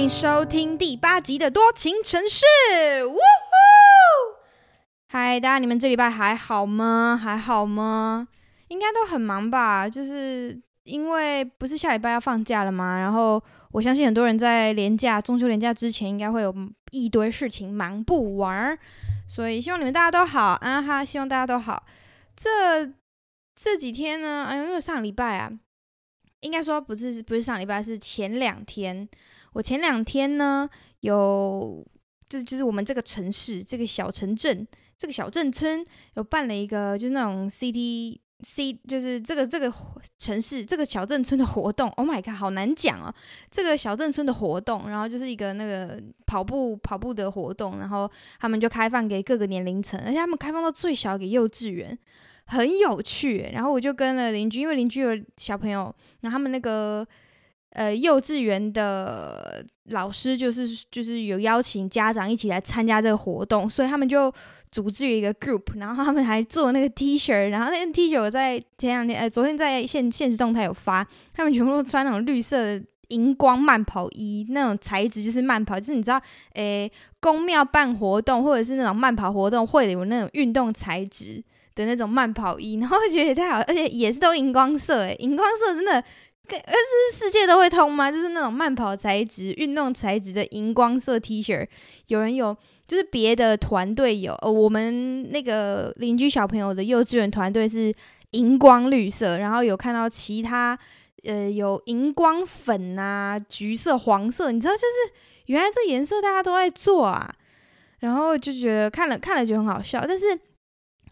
[0.00, 2.46] 迎收听第八集的多情城市。
[3.06, 3.20] 呜呼！
[5.08, 7.20] 嗨，大家，你们这礼拜还好吗？
[7.22, 8.26] 还好吗？
[8.68, 9.86] 应该都很忙吧？
[9.86, 12.98] 就是因为不是下礼拜要放假了吗？
[12.98, 13.42] 然后
[13.72, 16.54] 我相信很多人在连假、中秋连假之前，应该会有
[16.92, 18.78] 一堆事情忙不完，
[19.28, 21.04] 所以希望你们大家都好啊哈！
[21.04, 21.84] 希望大家都好。
[22.34, 22.90] 这
[23.54, 24.46] 这几天呢？
[24.48, 25.52] 哎呦，因为上礼拜啊，
[26.40, 29.06] 应该说不是不是上礼拜，是前两天。
[29.52, 30.68] 我前两天呢，
[31.00, 31.86] 有
[32.28, 39.72] 这就是我们这个城市这个小城镇这个小镇村有办了一个就是那种 CT C 就是这个这个
[40.18, 41.90] 城市这个小镇村的活动。
[41.90, 43.12] Oh my god，好难讲哦！
[43.50, 51.98] 这个小镇村的活动，然后就是一个那个跑步跑步的活动，然后他们就开放给各个年龄层，而且他们开放到最小给幼稚园，
[52.46, 53.50] 很有趣。
[53.52, 57.06] 然后我就跟了邻居，因为邻居有小朋友，然后他们那个。
[57.70, 64.32] 呃，幼稚园的老师就是就是有邀请家长一起来参加这个活动，所以他们就
[64.72, 76.20] 组织一个 group，然后他们还做那个 T 恤，然后那个 T 恤我在前两天，呃，昨天在现现实动态有发，他们全部都穿那种绿色的荧光慢跑衣，那种材质就是慢跑，就是你知道，
[76.54, 81.40] 诶，宫庙办活动或者是那种慢跑活动会有那种运动材质
[81.76, 86.02] 的那种慢跑衣，然后我觉得也太好，而且也是都荧光色，诶，荧光色真的。
[86.58, 86.72] 呃，
[87.12, 88.10] 是世界都会通吗？
[88.10, 91.66] 就是那种慢跑材质、运动材质的荧光色 T 恤，
[92.08, 97.94] 有人有，就是别的团队有，呃，我们那个邻居小朋友的幼稚园团队是
[98.32, 100.78] 荧光绿色，然后有看到其他，
[101.24, 105.14] 呃，有荧光粉啊、橘色、黄色，你知道，就是
[105.46, 107.34] 原来这颜色大家都在做啊，
[108.00, 110.38] 然后就觉得看了看了就很好笑，但是。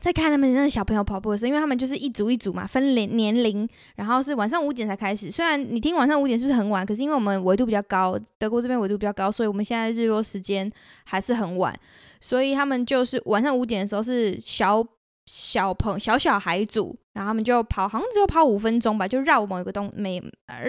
[0.01, 5.31] 在看他们那小朋友跑步的时候，因为他们就是一组一组嘛，分年年龄，然后是晚上五点才开始。
[5.31, 6.87] 虽然你听晚上五点是不是很晚？
[6.87, 10.71] 可是因为我们纬度比较高，德国这边纬度比较高，所以我们现在日落时间
[11.05, 11.75] 还是很晚。
[12.21, 14.85] 所以他们就是晚上五点的时候是小
[15.27, 20.23] 小朋小小孩组，然后他们就跑，好像只有跑五分钟吧，就绕某一个东每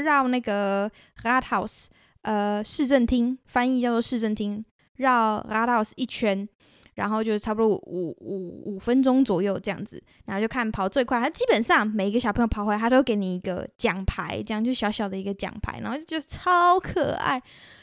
[0.03, 0.89] 绕那个
[1.23, 1.85] Rathaus，
[2.23, 4.65] 呃，市政厅，翻译叫做市政厅，
[4.97, 6.49] 绕 Rathaus 一圈。
[6.99, 11.17] 然后就差不多五五五分钟左右这样子，然后就看跑最快。
[11.17, 17.41] 他基本上每一个小朋友跑回来，他都给你一个奖牌，这样就小小的一个奖牌，然后就超可爱。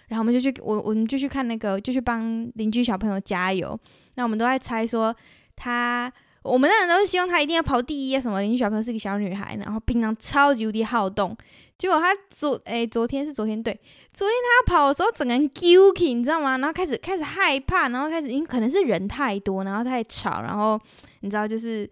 [0.09, 3.78] 然后我们就去，我我们就去看那个，就去帮邻居小朋友加油。
[4.16, 5.16] 那我们都在猜说
[5.56, 6.12] 他，
[6.43, 8.43] 我们当然都是希望他一定要跑第一啊什么。
[8.43, 11.34] 邻居小朋友是个小女孩，然后平常超级无敌好动。
[11.78, 13.78] 结果他昨诶，昨天是昨天对，
[14.12, 16.56] 昨天他跑的时候整个人揪起，你知道吗？
[16.56, 20.81] 然后开始开始害怕，然后开始因可能是人太多，然后太吵，然后
[21.20, 21.88] 你知道就是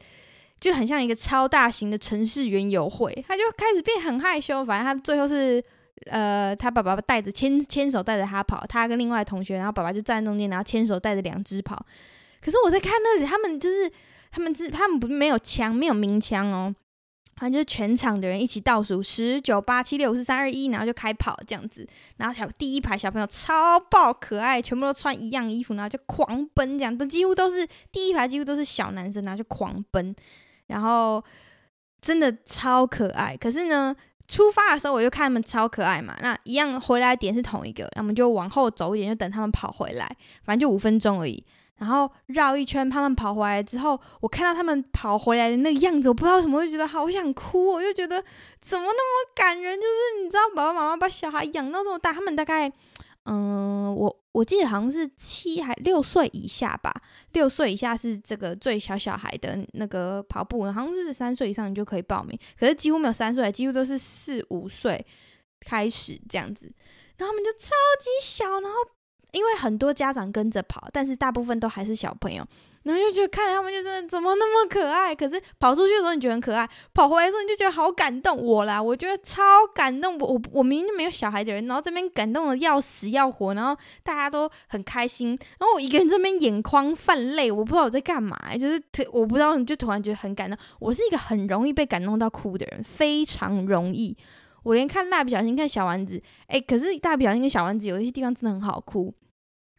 [0.58, 4.64] 就很像一个超大型的城市园游会，他就开始变很害羞。
[4.64, 5.62] 反正他最后是
[6.06, 11.84] 呃，他爸爸带着牵牵手带着他跑，他跟另外同学，然后爸爸就站在中间，然后牵手带着两只跑。
[12.40, 13.90] 可是我在看那里，他们就是
[14.30, 16.74] 他们是他们不没有枪，没有鸣枪哦。
[17.36, 21.86] 反正就是全场的人一起倒数十九八七六五四三二一，然后就开跑这样子。
[22.16, 30.14] 然后小第一排小朋友超爆可爱，全部都穿一样衣服，然后就狂奔，这样都几乎都是第一排几乎都是小男生，然后就狂奔，
[30.68, 31.22] 然后
[32.00, 33.36] 真的超可爱。
[33.36, 33.94] 可是呢，
[34.28, 41.44] 出发的时候我就看他们超可爱嘛，那一样回来点是同一个，那我们就往后走一点，就等他们跑回来，反正就五分钟而已。
[41.76, 47.66] 然后绕一圈，他们跑回来之后，我看到他们跑回来的那个样子，我不知道什么，就觉得好想哭。
[47.66, 48.22] 我就觉得
[48.60, 49.76] 怎么那么感人？
[49.76, 52.72] 就是你知道，爸爸妈妈把小孩养到这么大，他们大概，
[53.24, 56.94] 嗯，我我记得好像是七还六岁以下吧，
[57.32, 65.04] 六岁以下是这个最小小孩的那个跑步，好像是三岁以上你就可以报名，可是几乎没有三岁，几乎都是四五岁
[65.60, 66.72] 开始这样子，
[67.18, 67.70] 然后他们就超
[68.00, 68.76] 级小，然后。
[69.34, 72.46] 因为很多家长跟着跑，但是大部分都还是小朋友，
[72.84, 75.14] 然后就觉得看他们就是怎么那么可爱。
[75.14, 78.40] 可是跑出去的时候你觉得很可爱，跑回来的时候你就觉得好感动。
[78.40, 79.42] 我啦，我觉得超
[79.74, 80.16] 感动。
[80.18, 88.80] 我我我明明没有小孩的人，然后这边感动的要死要活，然后大家都很开心，然后我一个人这边眼眶泛泪，我不知道我在干嘛，就是
[89.12, 90.56] 我不知道，就突然觉得很感动。
[90.78, 94.16] 我是一个很容易被感动到哭的人，非常容易。
[94.62, 99.12] 我连看蜡笔小新、看小丸子，哎，可是蜡笔小新跟小丸子有一些地方真的很好哭。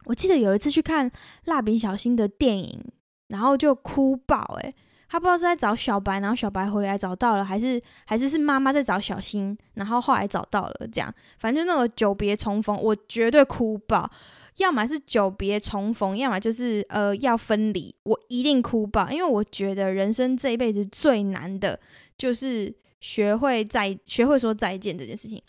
[0.06, 1.12] 我记得有一次去看
[1.46, 2.80] 蜡笔小新的电影，
[3.28, 4.74] 然后就哭爆诶，
[5.10, 14.10] 他不知道是在找小白，然后小白回来找到了，还是还是是妈妈在找小新，然后后来找到了这样，反正就那个久别重逢，我绝对哭爆。
[14.58, 21.78] 要么是久别重逢，要么就是呃要分离，我一定哭爆，因为我觉得人生这一辈子最难的
[22.18, 25.44] 就是学会再学会说再见这件事情。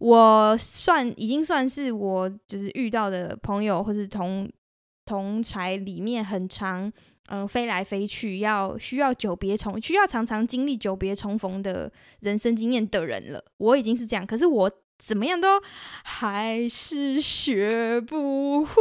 [0.00, 4.50] 我算已经算是我就是遇到的朋友或是同
[5.06, 6.92] 同才里面很长
[7.28, 13.44] 嗯飞来飞去，要需要久别重需要常常经历久别重逢的人生经验的人了。
[13.58, 14.70] 我已经是这样，可是我。
[15.02, 15.58] 怎么样都
[16.04, 18.74] 还是学不会，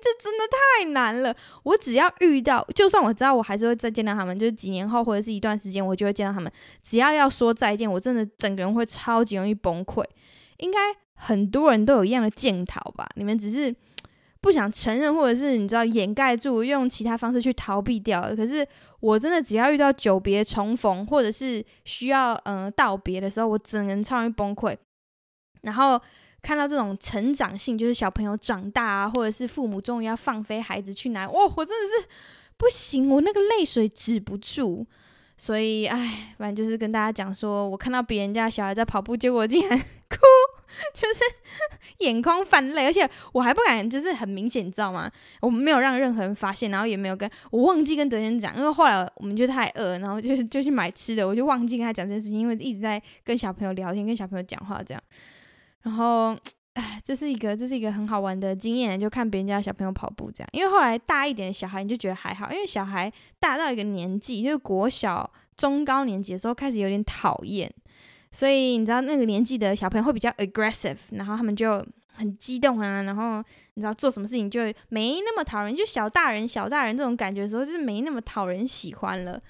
[0.00, 1.34] 这真的太难了。
[1.64, 6.50] 我只要遇到，就算我知道我还是会再见到他们，就是几年后或者是一段时间，我就会见到他们。
[6.80, 10.04] 只要要说再见，我真的整个人会超级容易崩溃。
[10.58, 10.78] 应该
[11.14, 13.08] 很多人都有一样的检讨吧？
[13.16, 13.74] 你们只是
[14.40, 18.20] 不想承认，或者是你知道掩盖住，用其他方式去逃避掉。
[18.36, 18.66] 可是
[19.00, 24.76] 我真的只要遇到久别重逢，或者是需要嗯、道别的时候，我整个人超容易崩溃。
[25.62, 26.00] 然后
[26.40, 32.08] 看到这种成长性，就是小朋友长大啊，或者是父母终于要放飞孩子去哪，哇，我真的是
[32.56, 34.86] 不行，我那个泪水止不住。
[35.36, 40.16] 所以，哎，反正就是跟大家讲说，我看到别人家小孩在跑步，结果竟然哭，
[40.94, 41.20] 就是
[42.04, 45.10] 眼眶泛泪，而且我还不敢，就是很明显，你知道吗？
[45.40, 55.02] 我们没有让任何人发现，然后也没有跟我忘记跟德轩讲，因为后来我们就太饿，然后就就去买吃的，我就忘记跟他讲这件事情，因为一直在跟小朋友聊天，跟小朋友讲话这样。
[55.82, 56.36] 然后，
[56.74, 60.48] 哎，这是一个，这是一个很好玩的经验，就看别人家小朋友跑步这样。
[60.52, 63.10] 因为后来大一点的小孩，你就觉得还好，因为小孩
[63.40, 67.72] 大到一个年纪，就是国小中高年级的时候，开始有点讨厌。
[68.30, 73.42] 所以你知道那个年纪的小朋友会比较 aggressive，然后他们就很激动啊，然后
[73.74, 79.40] 你知道做什么事情就没那么讨人，就小大人小大人这种感觉的时候，就是没那么讨人喜欢了。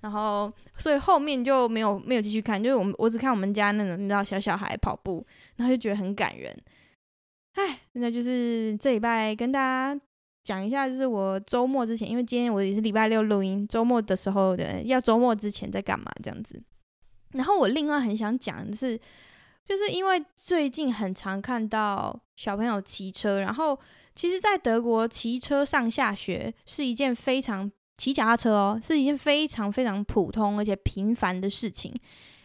[0.00, 5.24] 然后，所以后面就没有没有继续看，就是我们我只看我们家那种你知道小小孩跑步，
[5.56, 6.52] 然后就觉得很感人。
[7.54, 10.00] 哎，那就是这礼拜跟大家
[10.42, 16.60] 讲一下，就是我周末之前，因为今天我也是礼拜六录音，周末的时候的要周末之前在干嘛这样子。
[17.32, 18.98] 然后我另外很想讲的是，
[19.64, 23.78] 就是因为最近很常看到小朋友骑车，然后
[24.14, 27.70] 其实，在德国骑车上下学是一件非常。
[27.98, 31.94] 骑脚踏车哦，是一件非常非常普通而且平凡的事情，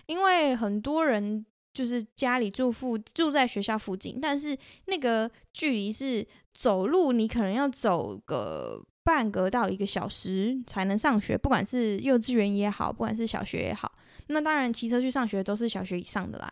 [0.05, 1.43] 因为很多人
[1.73, 4.55] 就是家里住附住在学校附近，但是
[4.85, 6.23] 那个距离是
[6.53, 13.91] 走路，你可能要走个半个到一个小时才能上学，不管是幼稚园也好，不管是小学也好，
[14.27, 16.51] 那当然骑车去上学都是小学以上的啦。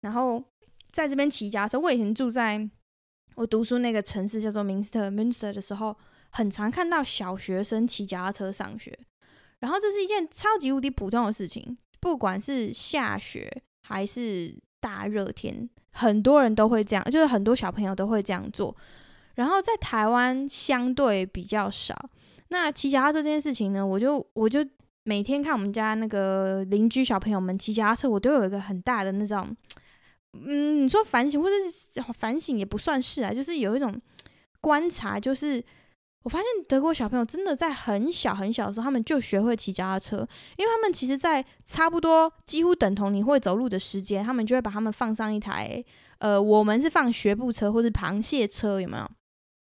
[0.00, 0.42] 然后
[0.92, 2.68] 在这边骑脚踏车，我以前住在
[3.34, 5.96] 我读书那个城市叫做明斯特 （Münster） 的时候。
[6.32, 8.98] 很常看到小学生骑脚踏车上学，
[9.60, 13.50] 然后这是一件超级无敌普通的事情，不管是下雪
[13.84, 18.76] 还是大热天，很多人都会这样，就是很多小朋友都会这样做。
[19.36, 21.94] 然后在台湾相对比较少。
[22.48, 24.62] 那骑脚踏车这件事情呢，我就我就
[25.06, 29.56] 每天看我们家那个邻居小朋友们骑脚踏车，我都有一个很大的那种，
[30.32, 33.98] 嗯，你说反省或者是反省也不算是啊，就是有一种
[34.60, 35.64] 观察，就是。
[36.24, 40.16] 我发现德国小朋友真的在很小很小的时候，他们就学会骑脚踏车，
[40.56, 45.80] 因为他们其实，在差不多几乎等同你会走路的时间，他们就会把他们放上一台，
[46.18, 49.08] 呃，我们是放学步车或者螃蟹车，有没有？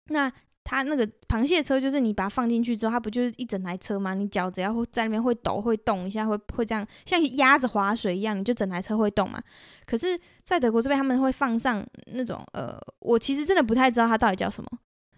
[0.05, 0.33] 那
[0.69, 4.13] 它那个螃蟹车就是你把它放进去之后，它不就是一整台车吗？
[4.13, 9.41] 你脚只要在那边会抖会动一下，会会这样像鸭子划水一样，你就整台车会动嘛。
[9.87, 11.83] 可是，在德国这边他们会放上
[12.13, 14.69] 那种，呃，我其实真的不太知道它到底叫什么。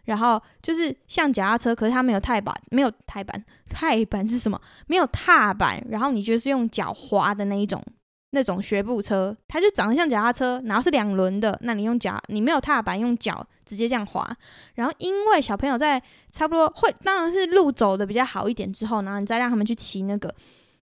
[0.05, 4.57] 然后就是像脚踏车，可是它没有踏板，没有踏板，踏板是什么？
[4.87, 5.85] 没有踏板。
[5.89, 7.83] 然后你就是用脚滑的那一种，
[8.31, 11.57] 那种学步车，它就长得像脚踏车，然后是两轮的。
[11.61, 14.35] 那你用脚，你没有踏板，用脚直接这样滑。
[14.75, 20.33] 然后因为小朋友在差不多会，当然是路走的比较好一点之后，然后你再让他们去骑那个。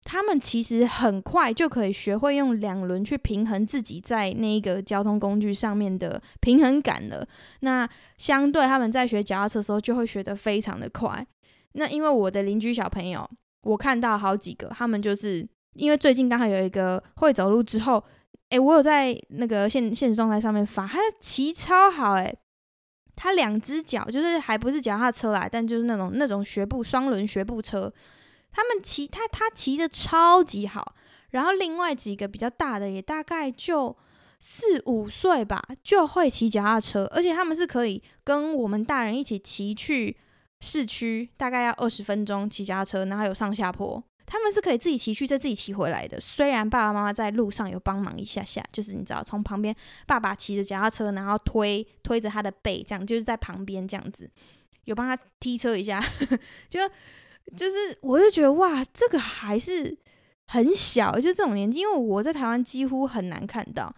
[0.05, 7.27] 他们其实很快就可以学会用两轮去平衡自己在那个交通工具上面的平衡感了。
[7.61, 7.87] 那
[8.17, 11.27] 相对他们在学脚踏车的时候，就会学得非常的快。
[11.73, 13.29] 那因为我的邻居小朋友，
[13.63, 15.47] 我看到好几个，他们就是
[15.79, 18.03] 因为最近刚好有一个会走路之后，
[18.51, 22.37] 诶，我有在那个现现实状态上面发，他骑超好，诶，
[23.15, 27.93] 他两只脚就是还不是脚踏车来，但就是那种那种学步双轮学步车。
[28.51, 30.95] 他们骑他他骑的超级好，
[31.31, 33.97] 然后另外几个比较大的也大概就
[34.41, 40.17] 四五岁吧，就会骑脚踏车，而且他们是可以跟我们大人一起骑去
[40.61, 46.21] 市区，大概要二十分钟骑脚踏车，然后有上下坡，他们是可以自己骑去再自己骑回来的。
[46.21, 49.75] 虽然爸爸妈妈在路上有帮忙一下下，就是你知道从旁边
[50.07, 54.31] 爸爸骑着脚踏车，然后推推着他的背，这样就是在旁边这样子
[54.85, 56.01] 有帮他踢车一下，
[56.71, 56.81] 就。
[57.57, 59.97] 就是，我就觉得哇，这个还是
[60.49, 63.91] 很小，就这种年纪，因为我在台湾几乎很难看到。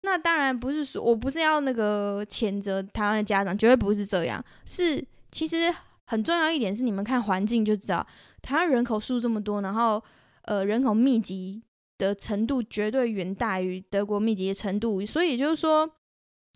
[0.00, 4.44] 那当然不是说，我不是要那个谴责台湾的家长，绝对不是这样。
[4.64, 5.00] 是
[5.30, 5.72] 其实
[6.06, 8.04] 很重要一点是，你们看环境就知道，
[8.42, 10.02] 台湾人口数这么多，然后
[10.42, 11.62] 呃人口密集
[11.98, 15.90] 的程度绝对远大于德国密集的程度，所以就是说，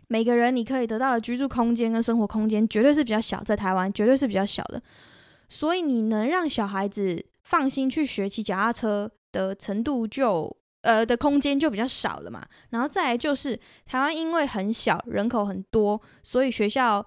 [0.08, 4.82] 每个人你可以得到的居住空间跟生活空间绝对是比较小，在台湾绝对是比较小的，
[5.48, 10.56] 所以你能让小孩子放心去学骑脚踏车的程度就。
[10.82, 17.06] 呃的空间就比较少了嘛，然后再来就是台湾因为很小，人口很多，所以学校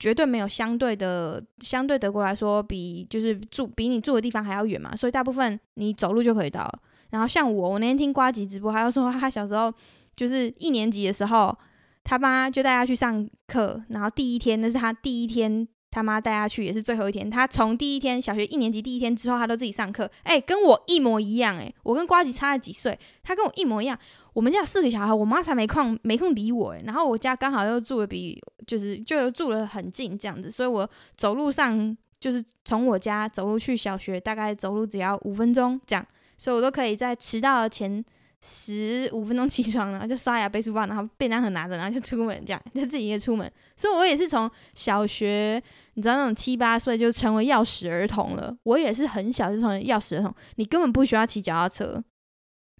[0.00, 6.68] 绝对没有相对的，相对德国来说比就是住比你住的地方还要远嘛，所以大部分你走路就可以到。
[7.10, 9.72] 然后像我，我那天听瓜吉直播，他就说他小时候
[10.16, 11.56] 就是一年级的时候，
[12.02, 15.68] 他妈就带他去上课，然后第一天那是他第一天。
[15.92, 23.98] 他妈带他去也是最后一天，他从第一天小学一年级第一天之后，他都自己上课，哎、跟我一模一样、欸，哎，我跟瓜吉差了几岁，他跟我一模一样。
[24.32, 36.06] 我们家四个小孩，我妈才没空没空理我、欸，然后我家刚好又住的比就是就住的很近这样子，所以我走路上就是从我家走路去小学，大概走路只要五分钟这样，
[36.36, 38.04] 所以我都可以在迟到的前。
[38.42, 43.46] 十五分钟起床，然后就刷牙背书包，然后便当盒拿着，然后就出门，这样就自己也出门。
[43.76, 48.56] 所以，我也是从小学，你知道那种七八岁就成为钥匙儿童了。
[48.62, 52.02] 我也是很小就成为钥匙儿童，你根本不需要骑脚踏车。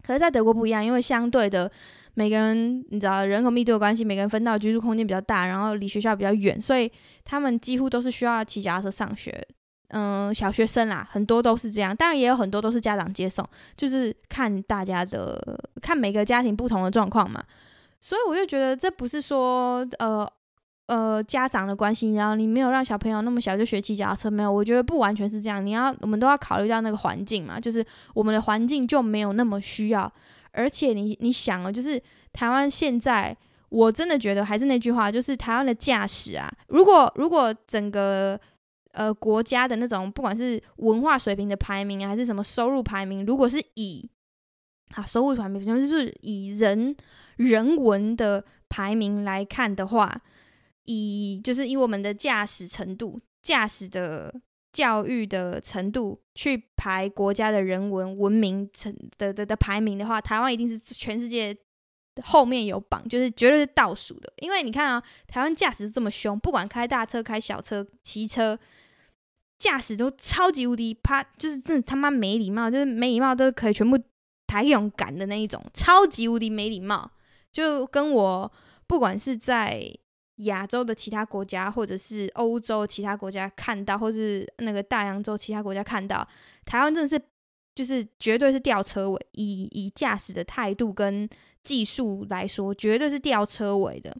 [0.02, 1.70] 可是，在德国不一样，因为相对的，
[2.14, 6.90] 每个人你知道人口密度的关系，每个人分到居住空间比较大，然后离学校比较远，所以
[7.24, 9.46] 他们几乎都是需要骑脚踏车上学。
[9.92, 13.44] 嗯，小学生啦，很多都是这样，当然也有很多都是家长接送，
[13.76, 15.38] 就是看大家的，
[15.82, 17.42] 看每个家庭不同的状况嘛。
[18.00, 20.26] 所以我就觉得这不是说呃
[20.90, 25.64] 呃家长的关系，然后你没有让小朋友那么小就学骑脚踏车，没有，我觉得不完全是这样。
[25.64, 30.12] 你要我们都要考虑到那个环境嘛，就是我们的环境就没有那么需要，
[30.52, 33.36] 而且你你想啊，就是台湾现在，
[33.68, 38.38] 我真的觉得还是那句话，就是台湾的驾驶啊，如果如果整个。
[38.92, 44.10] 呃，国家的那种不管是文化水平的排名还是什么收入排名，如果是以
[44.90, 46.96] 好收入排名，就是以人
[47.36, 50.20] 人文的排名来看的话，
[50.84, 54.34] 以就是以我们的驾驶程度、驾驶的
[54.72, 61.56] 教育的程度去排国家的人文文明程的的的排名的话，台湾一定是全世界
[62.22, 64.32] 后面有榜，就是绝对是倒数的。
[64.38, 68.58] 因为你看啊，台湾驾驶这么凶，不管开大车、开小车、骑车。
[69.60, 73.98] 驾驶都超级无敌怕，就是真的他妈没礼貌，就是没礼貌都可以全部
[74.46, 77.10] 抬勇敢的那一种，超级无敌没礼貌。
[77.52, 78.50] 就跟我
[78.86, 79.94] 不管是在
[80.44, 86.26] 亚洲的其他国家，或者是欧洲其他国家看到，或是那个大洋洲其他国家看到，
[86.64, 87.20] 台湾真的是
[87.74, 91.28] 就是绝对是吊车尾，以以驾驶的态度跟
[91.62, 94.16] 技术来说，绝对是吊车尾的。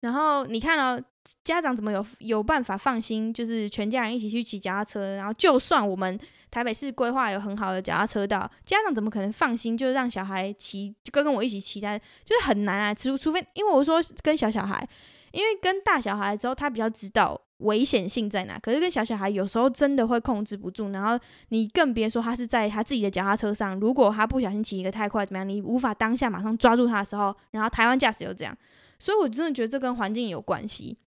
[0.00, 1.02] 然后你看哦。
[1.44, 3.32] 家长怎么有有办法放心？
[3.32, 6.18] 就是全家人一起去骑脚踏车，然后就算我们
[6.50, 9.76] 台北市规划有很好的脚踏车道，家长怎么可能放心？
[9.76, 12.94] 就让小孩骑，就跟跟我一起骑在，就是很难啊。
[12.94, 14.88] 除除非，因为我说跟小小孩，
[15.32, 18.58] 因为跟大小孩之后，他比较知道危险性在哪。
[18.58, 25.48] 可是跟小小孩有时候真的会控制不住，然后你更别说他是在他自己的脚踏车上，如果他不小心骑一个太快，怎么样？
[25.48, 28.56] 你无法当下马上抓住他的时候，然后台湾驾驶又这样，
[28.98, 30.98] 所以我真的觉得这跟环境有关系。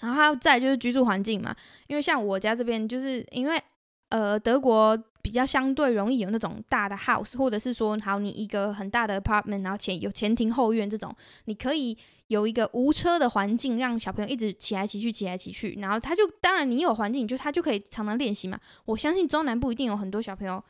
[0.00, 1.54] 然后还有再就是居住环境嘛，
[1.86, 3.62] 因为像我家这边，就是因为
[4.08, 5.00] 呃德国
[5.34, 11.12] 比较相对容易有那种大的 house，或者是说，好你一个很大的 apartment，然后前有前庭后院这种，
[11.46, 11.98] 你可以
[12.28, 18.56] 有一个无车的环境，让小朋友一直骑来骑去，骑来骑去，然后他就当然你有环境，就他就可以常常练习嘛。
[18.84, 20.62] 我相信中南部一定有很多小朋友，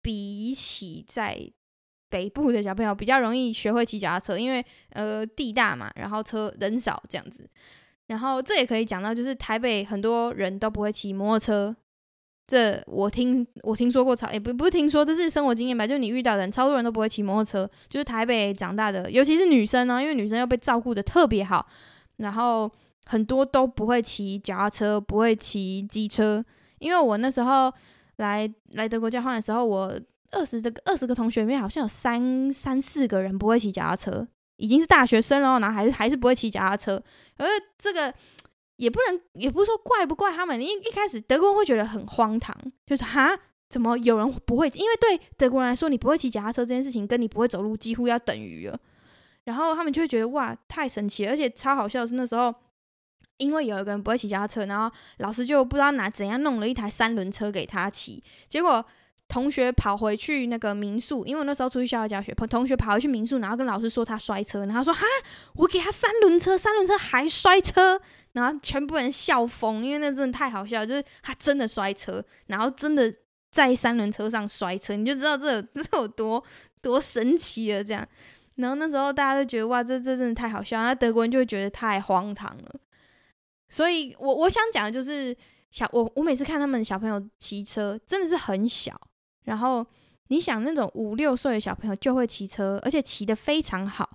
[0.00, 1.36] 比起在
[2.08, 7.50] 北部的小朋友比较容易学会骑脚踏车，因为呃地大嘛，然后车人少这样子。
[8.06, 11.76] 然后这也可以讲到，就是台北很多人都不会骑摩托车，
[12.48, 15.86] 这我听我听说过超，也不不是听说，这是生活经验吧？
[15.86, 21.68] 就你遇到的人，超多人都不会骑摩托车，就是台北长大的，尤其是女生呢，因为女生又被照顾得特别好，
[22.16, 22.70] 然后
[23.04, 26.42] 很多都不会骑脚踏车，不会骑机车。
[26.78, 27.70] 因为我那时候
[28.16, 30.00] 来来德国交换的时候，我
[30.30, 34.26] 二十这个二十个同学里面，好像有三三四个人不会骑脚踏车。
[34.56, 37.00] 已经是大学生了，然后还是还是不会骑脚踏车，
[37.36, 37.46] 而
[37.78, 38.12] 这个
[38.78, 40.60] 也不能，也不是说怪不怪他们。
[40.60, 42.54] 一一开始德国人会觉得很荒唐，
[42.86, 44.68] 就是哈，怎么有人不会？
[44.70, 48.78] 因为对德国人来说，你不会骑脚踏车这件事情，跟你不会走路几乎要等于了。
[49.44, 52.54] 然后他们就会觉得哇，太神奇了，而且超好笑的是那时候，
[53.38, 58.84] 因为有一个人不会骑脚踏车，然后老师就不知道拿怎样弄了一台三轮车给他骑，结果
[59.28, 65.04] 同学跑回去那个民宿，因为那时候出去校外教学，同学跑回去民宿，然后跟老师说他摔车，然后说哈，
[65.54, 68.00] 我给他三轮车，三轮车还摔车，
[68.32, 73.14] 然后全部人笑疯，因为那真的太好笑，就是他真的摔车，然后真的
[73.52, 76.42] 在三轮车上摔车，你就知道这有 这有多
[76.80, 78.06] 多神奇了这样。
[78.54, 82.80] 然后那时候大家都觉得哇，这这真的太好笑，那德国人就会觉得太荒唐了。
[83.68, 85.36] 所以我我想讲的就是
[85.70, 88.98] 小我我每次看他们小朋友骑车，真的是很小。
[89.48, 89.84] 然后
[90.28, 94.08] 你想那种五六岁的小朋友就会骑车，而且骑得非常好，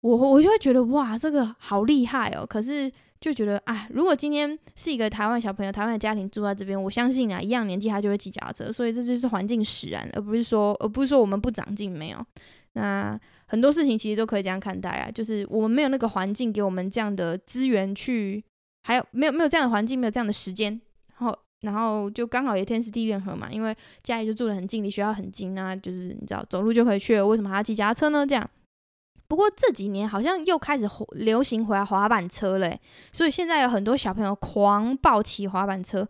[0.00, 2.46] 我我就会觉得哇，这个好厉害哦。
[2.46, 8.72] 可是就觉得啊，如果今天是一个台湾小朋友，台湾的家庭住在这边，我相信啊，一样年纪他就会骑脚踏车。
[8.72, 12.26] 所以这就是环境使然，而不是说而不是说我们不长进没有。
[12.72, 18.42] 那很多事情其实都可以这样看待啊，就是我们没有那个环境给我们这样的资源去，
[18.84, 20.80] 还有没有没有这样的环境，没有这样的时间，
[21.18, 21.38] 然后。
[21.62, 28.26] 然后就刚好也天时地利人和嘛，因为家里就住得很近，离学校很近啊，就是你知道走路就可以去了，为什么还要骑脚踏车呢？
[28.26, 28.48] 这样。
[29.26, 32.78] 不过这几年好像又开始流行回来滑板车嘞，
[33.12, 36.06] 所以现在有很多小朋友狂暴骑滑板车。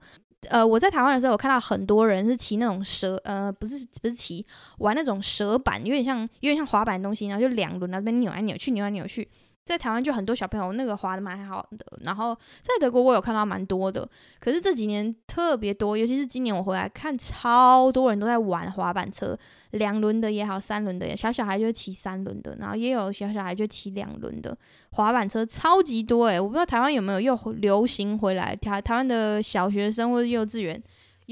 [0.48, 4.44] 呃，我在台湾的时候，我看到很多人是骑那种蛇，呃，不是不是骑，
[4.78, 9.28] 玩那种蛇板，有点像有点像滑板的东西，然后就两轮那边扭来扭去，扭来扭去。
[9.64, 14.08] 在台湾就很多小朋友那个滑的蛮好的，然后在德国我有看到蛮多的，
[14.40, 19.38] 可是这几年特别多，尤其是今年我回来看，超多人都在玩滑板车，
[19.70, 24.56] 两轮的也好，三轮的也，小小孩就骑三轮的，然后也有小小孩就骑两轮的
[24.90, 30.82] 滑板车，超级多诶，我不知道台湾有没有又流行回来，台台湾的小学生或者幼稚园。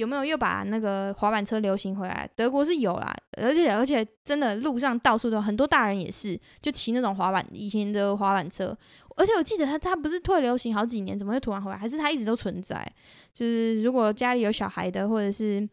[0.00, 2.28] 有没有又把那个滑板车流行回来？
[2.34, 8.76] 德国是有啦，而且而且真的路上到处都很多大人也是，就骑那种滑板以前的滑板车。
[9.16, 11.76] 而且我记得他他不是退流行好几年，怎么会突然回来？
[11.76, 12.90] 还是他一直都存在？
[13.34, 15.68] 就是如果家里有小孩的，或者是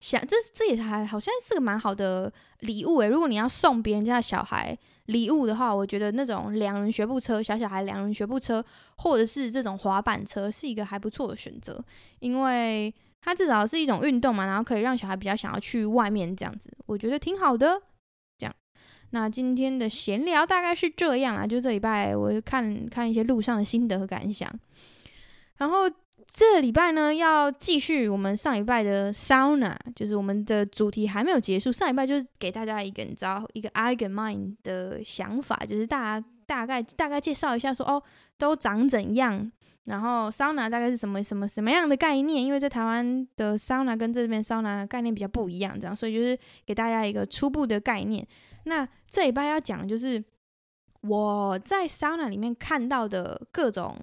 [0.00, 3.08] 想这这也还好像是个蛮好的礼物诶。
[3.08, 4.76] 如果你要送别人家的小孩
[5.06, 8.64] 礼物的话，我觉得那种两人学步车，小小孩两人学步车，
[8.96, 11.78] 或者是这种滑板车，是一个还不错的选择，
[12.20, 12.94] 因为。
[13.24, 17.80] 它至少是一种运动嘛，然后可以让小孩比较想要去外面这样子，我觉得挺好的。
[18.36, 18.54] 这样，
[19.10, 24.46] 那今天的闲聊大概是这样啊，就这礼拜我看看一些路上的心得和感想。
[25.56, 25.88] 然后
[26.32, 31.72] 这礼拜呢，要继续我们上礼拜的 sauna，就是我们的主题还没有结束。
[31.72, 38.02] 上礼拜就是给大家一个你知道一个 allgemein 的想法，就是大家大概大概介绍一下说哦，
[38.36, 39.50] 都长怎样。
[39.84, 42.42] 然后桑拿大概是什么什么什么样的概念？
[42.42, 48.26] 因为在台湾的桑拿跟这边桑拿概念比较不一样，这样，所以就是给大家一个初步的概念。
[48.64, 50.24] 那这礼拜要讲的就是
[51.02, 53.94] 我在桑拿里面看到的各种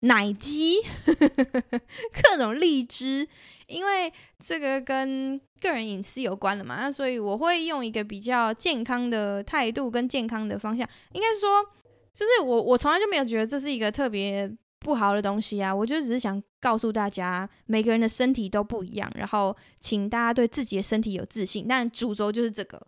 [0.00, 3.28] 奶鸡， 各种荔枝，
[3.68, 4.12] 因为
[4.44, 11.64] 这个跟个人隐私有关了嘛，那所以我会用一个比较健康的态度跟健康的方向，应该说，
[12.12, 14.52] 就是我我从来就没有觉得这是一个特别。
[14.80, 21.66] 不好的东西啊，我就只是想告诉大家，每个人的身体都不一样，然后请大家对自己的身体有自信。
[21.68, 22.80] 但主轴就是这个，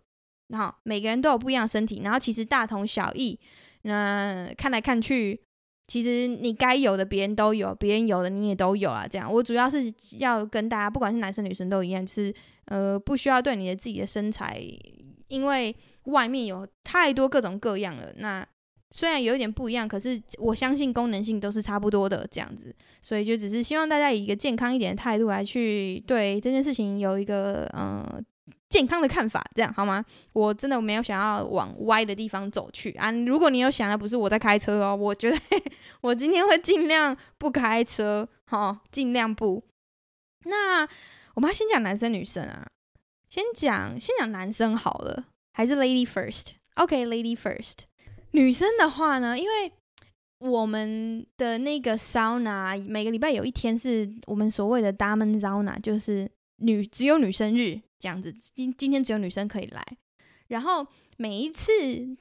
[0.47, 3.39] 然后每个人都有不一样的身体，然后其实大同小异。
[3.83, 5.39] 那看来看去，
[5.87, 9.07] 其实你该有的别人都有，别人有的你也都有啊。
[9.07, 12.33] 这样，我主要是要跟大家，不管是男生女生都一样，就是
[12.65, 14.59] 呃，不需要对你的自己的身材，
[15.27, 15.75] 因为
[16.05, 18.11] 外面有太多各种各样了。
[18.17, 18.43] 那
[18.95, 28.21] 虽然有一点不一样，可是我相信功能性都是差不多的这样子，所以就只是希望大家以一个健康一点的态度来去对这件事情有一个嗯、呃、
[28.69, 30.05] 健康的看法，这样好吗？
[30.33, 33.11] 我真的没有想要往歪的地方走去啊！
[33.11, 35.39] 如果你有想的，不是我在开车哦，我觉得
[36.01, 39.63] 我今天会尽量不开车，好，尽量不。
[40.45, 40.87] 那
[41.33, 42.67] 我们要先讲男生女生啊，
[43.27, 47.87] 先讲先讲男生好了，还是 lady first？OK，lady first。
[48.33, 49.71] 女生的话呢，因为
[50.39, 58.33] 我们的那个 sauna 每个礼拜有一天是我们所谓的 Damen Sauna，就是女只有女生日这样子。
[58.55, 59.81] 今今天只有女生可以来。
[60.47, 60.85] 然后
[61.17, 61.71] 每一次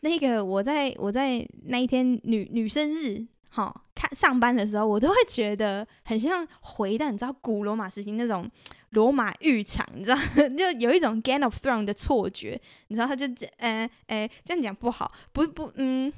[0.01, 8.51] 那个我在我在那一天女女生日，好看上班的时候，我都会觉得很像回到你知道古罗马时期那种
[8.93, 10.17] 罗马浴场，你知道
[10.57, 16.11] 就有一种 Game of Thrones 的错觉，你知道他就这，呃，呃，这样讲不好，不不，嗯，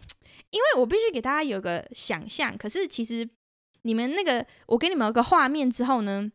[0.51, 3.29] 因为我必须给大家有个想象，可是其实
[3.83, 6.31] 你们那个我给你们有个画面之后呢，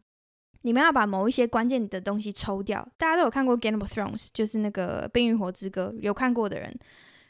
[0.63, 2.85] 你们要把某一些关键的东西抽掉。
[2.97, 6.77] 大家都有看过 Game of Thrones，就是那个冰与火之歌，有看过的人，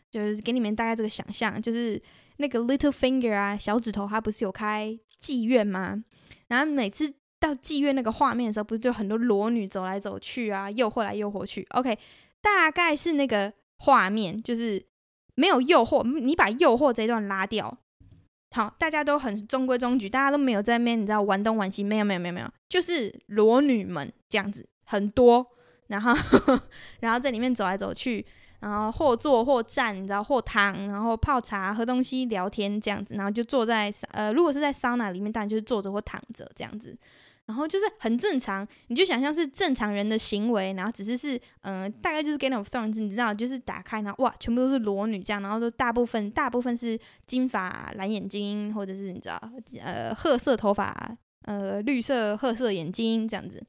[0.10, 2.02] 就是给你们大概这个想象，就是。
[2.40, 6.04] 那个 little finger 啊，小指头，他不是有开妓院吗？
[6.48, 11.68] 然后每次到妓院那个画面的时候，不是就很多裸女走来走去啊，诱惑来诱惑去。
[11.72, 11.98] OK，
[12.42, 14.84] 大概是那个画面，就是
[15.36, 17.78] 没有诱惑，你把诱惑这一段拉掉。
[18.52, 25.46] 好，大家都很中规中矩，大家都没有在那边，你知道玩东玩西，没有没有没有没有，就是裸女们这样子很多，
[25.88, 26.14] 然后
[27.02, 28.26] 然后在里面走来走去，
[28.60, 36.98] 然后或坐或站，你知道或躺，然后泡茶喝东西聊天这样子，然后就坐在呃，如果是在桑拿里面，当然就是坐着或躺着这样子。
[37.46, 46.96] 然后就是很正常，你就想象是正常人的行为，然后只是是，嗯、大概就是 Game of Thrones，你知道，就是打开，然后哇，全部都是裸女这样，然后都大部分大部分是
[47.26, 50.96] 金发蓝眼睛，或者是你知道，呃，褐色头发，
[51.46, 53.60] 呃，绿色褐色眼睛这样子。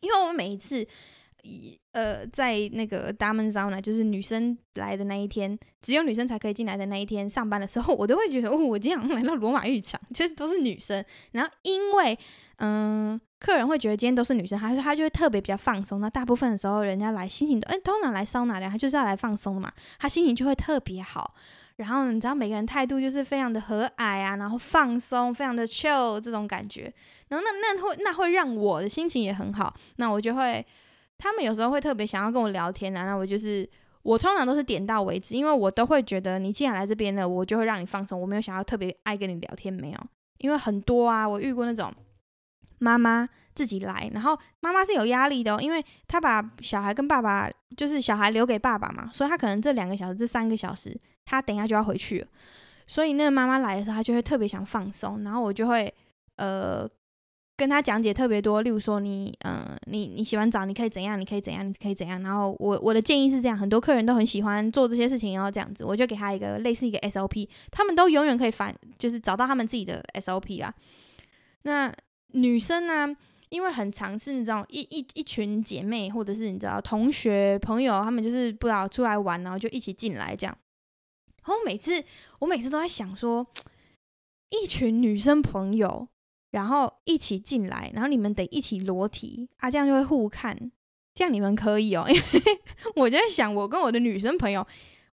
[0.00, 0.82] 因为我们每一次，
[1.92, 12.18] 呃，在那个 Damen Sauna 就是女生来的那一天，只有女生才可以进来的那一天上班的时候，我都会觉得，哦，我今天来到罗马浴场，其实都是女生，然后因为。
[12.64, 16.00] 嗯，客人会觉得今天都是女生，他说他就会特别比较放松。
[16.00, 21.34] 那大部分的时候，人家来心情都，哎，通常来桑拿的，他就是要来放松嘛，他心情就会特别好。
[21.74, 26.92] 然后你知道，每个人态度就是非常的和蔼啊，然后放松，非常的 chill 这种感觉。
[27.30, 29.74] 然后那那会那会让我的心情也很好。
[29.96, 30.64] 那我就会，
[31.18, 33.04] 他们有时候会特别想要跟我聊天啊。
[33.04, 33.68] 那我就是，
[34.02, 38.20] 我通常都是点到为止，因为我都会觉得你既然来这边了，我就会让你放松。
[38.20, 39.98] 我没有想要特别爱跟你聊天，没有，
[40.38, 41.92] 因为很多啊，我遇过那种。
[42.78, 52.26] 妈妈自己来，然后妈妈是有压力的，因为她把小孩跟爸爸，就是小孩留给爸爸嘛，所以她可能这两个小时、这三个小时，她等一下就要回去了。
[52.88, 55.94] 所以那个妈妈来的时候，她就会特别想放松，然后我就会
[56.38, 56.84] 呃
[57.56, 62.22] 跟他讲解特别多，例如说你呃你你洗完澡你可以怎样，你可以怎样，你可以怎样。
[62.22, 70.74] 然后我我的建议是这样，很多客人都很喜欢做这些事情，然后这样子，我就给他一个类似一个 SOP，他们都永远可以反，就是找到他们自己的 SOP 啊。
[71.62, 71.92] 那。
[72.34, 73.16] 女生呢、啊，
[73.50, 80.58] 因为很常是你知道一一一群姐妹，或者是你知道同学朋友，他们就是不知道出来玩，然后就一起进来这样。
[81.44, 82.02] 然后每次
[82.38, 83.46] 我每次都在想说，
[84.48, 86.08] 一群女生朋友，
[86.52, 90.56] 然后一起进来，然后你们得一起裸体啊，这样就会互看，
[91.12, 92.06] 这样你们可以哦。
[92.08, 92.22] 因为
[92.96, 94.66] 我就在想，我跟我的女生朋友，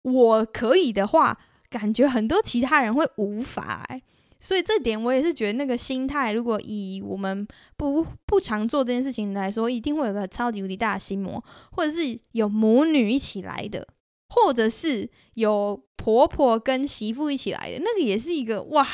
[0.03, 1.37] 我可以的话，
[1.69, 4.01] 感觉很多其他人会无法哎。
[4.41, 13.85] 所以这点我也是觉得那个心态，如果以我们不不常做这件事情来说，一定会有个超级无敌大的心魔，或者是有母女一起来的，
[14.29, 18.87] 或者是有婆婆跟媳妇一起来的，那个也是一个哇，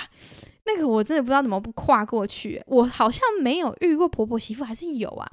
[0.66, 2.62] 那个我真的不知道怎么不跨过去。
[2.68, 5.30] 我好像没有遇过婆婆媳妇，还是有啊？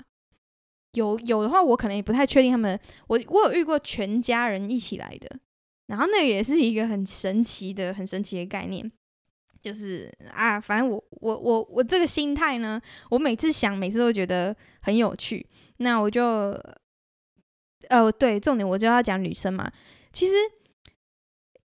[0.93, 2.79] 有有的话，我可能也不太确定他们。
[3.07, 5.39] 我我有遇过全家人一起来的，
[5.87, 8.91] 然后那个也是一个很神奇的、很神奇的概念。
[9.63, 15.47] 就是啊，反正我我我我这个心态呢，我每次想，每次都觉得很有趣。
[15.77, 16.51] 那我就，
[17.89, 19.71] 呃，对，重点我就要讲女生嘛。
[20.13, 20.35] 其实，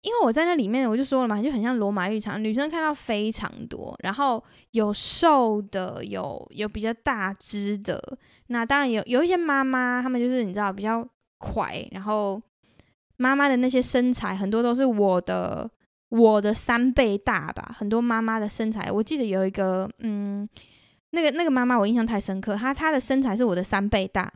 [0.05, 8.01] 因为我在那里面，我就说了嘛，就很像罗马浴场，女生看到非常多，然后有瘦的，有有比较大只的。
[8.47, 11.05] 那当然有有一些妈妈，她们就是你知道比较
[11.39, 12.41] 快，然后
[13.17, 15.69] 妈妈的那些身材很多都是我的。
[16.11, 20.49] 我的三倍大吧，很多妈妈的身材，我记得有一个，嗯，
[21.11, 24.33] 那个那个妈妈我印象太深刻，她她的身材是我的三倍大，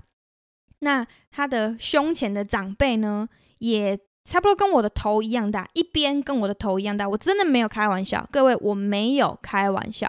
[0.81, 3.29] 那她的胸前的长辈呢，
[3.59, 3.97] 也
[4.29, 10.07] 差不多跟我的头一样大，一边跟我的头一样大，我真的没有开玩笑，各位，我没有开玩笑，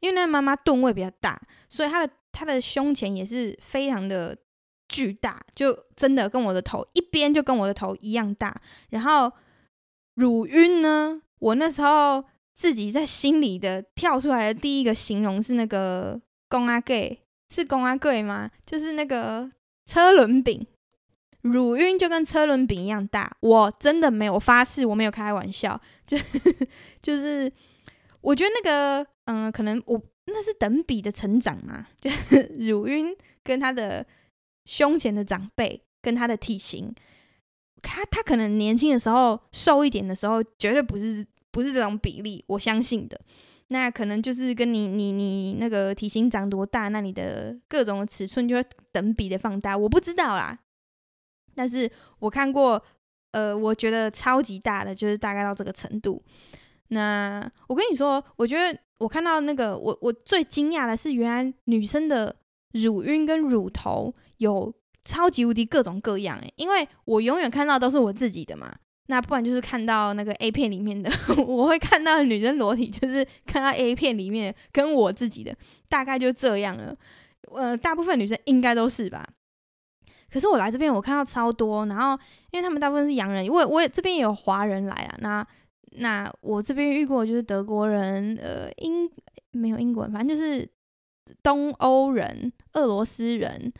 [0.00, 4.36] 因为那个妈妈吨位比较大，所以她的她的胸前也是非常的
[4.88, 9.30] 巨大，就真的跟我的头一边就跟我的头一样大，然后。
[10.14, 11.22] 乳晕呢？
[11.38, 18.50] 我那时候自己在心里的跳出来的第一个形容是那个公阿贵，是公阿贵吗？
[18.66, 19.50] 就是那个
[19.86, 20.66] 车轮饼，
[21.42, 23.30] 乳晕就跟车轮饼一样大。
[23.40, 26.18] 我真的没有，我发誓我没有开玩笑， 就
[27.02, 27.50] 就是
[28.20, 32.10] 我觉得那个嗯、可能我那是等比的成长嘛， 就
[32.58, 34.04] 乳晕跟他的
[34.64, 36.94] 胸前的长辈跟他的体型。
[37.82, 43.18] 他他可能年轻的时候瘦一点的时候，绝对不是不是这种比例，我相信的。
[43.68, 49.76] 那可能就是跟你你你那个体型长多大，那你的各种尺寸就会等比的放大。
[49.76, 50.58] 我不知道啦，
[51.60, 52.82] 但是我看过，
[53.32, 56.22] 呃，我觉得超级大的就是大概到这个程度。
[56.88, 62.34] 那我跟你说，我觉得我看到那个，我我最惊讶的是，原来女生的
[62.72, 64.72] 乳晕跟乳头有。
[65.02, 68.70] 超级无敌各种各样诶，因为我永远看到都是我自己的嘛。
[69.06, 71.10] 那不然就是看到那个 A 片里面的，
[71.42, 75.56] 我会看到女生裸体，就是看到 A 片里面跟我自己的，
[75.88, 76.94] 大概就这样了。
[77.50, 79.26] 呃，大部分女生应该都是吧。
[80.32, 82.18] 可是我来这边，我看到超多，然后
[82.50, 85.16] 因为他们大部分是洋人，因为我也这边也有华人来啊。
[85.20, 85.46] 那
[85.98, 89.10] 那我这边遇过就是德国人，呃，英
[89.50, 90.68] 没有英国人，反正就是
[91.42, 93.72] 东欧人、俄罗斯人。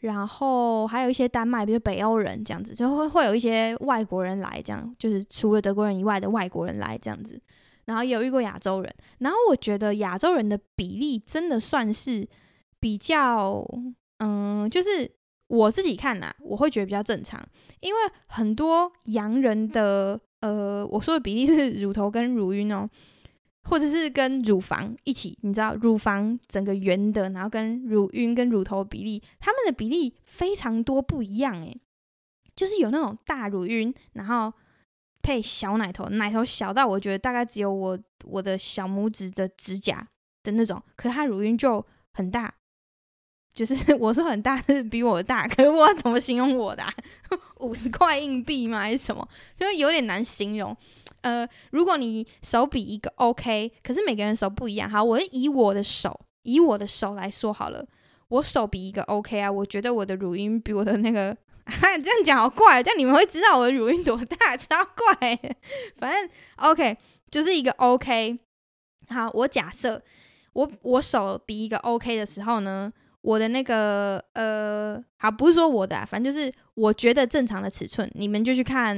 [0.00, 7.40] 然后还有一些丹麦，比如北欧人这样子，就会会有一些外国人来，这样就是除了德国人以外的外国人来这样子。
[7.86, 12.28] 然后也有遇过亚洲人，然后我觉得亚洲人的比例真的算是
[12.78, 13.64] 比较，
[14.18, 15.10] 嗯，就是
[15.48, 17.40] 我自己看啦，我会觉得比较正常，
[17.80, 22.88] 因为很多洋人的，呃，我说的比例是乳头跟乳晕哦。
[23.68, 31.76] 或者是跟乳房一起，你知道乳房整个圆的，然后跟乳晕跟乳头比例，他们的比例非常多不一样诶，
[32.54, 34.52] 就是有那种大乳晕，然后
[35.20, 40.06] 配小奶头，奶头小到我觉得大概只有我我的小拇指的指甲
[40.44, 42.54] 的那种，可是它乳晕就很大，
[43.56, 46.92] 就是 我说很大是比我大，可是我要怎么形容我的啊？
[47.60, 48.80] 五十块硬币吗？
[48.80, 49.26] 还是什么？
[49.58, 50.76] 就有点难形容。
[51.22, 54.88] 呃，如果你手比一个 OK，可是每个人手不一样。
[54.88, 57.84] 好，我是以我的手，以我的手来说好了，
[58.28, 59.50] 我手比一个 OK 啊。
[59.50, 65.36] 我觉得我的乳晕比我的那个， 哈，这样讲好怪，这样你们会知道我的乳晕多大， 超怪。
[65.96, 66.96] 反正 OK，
[67.30, 68.38] 就是一个 OK。
[69.08, 70.00] 好，我假设
[70.52, 72.92] 我我手比一个 OK 的时候呢，
[73.26, 78.96] 我的那个呃，好，不是说我的啊，反正就是我觉得正常的尺寸，你们就去看，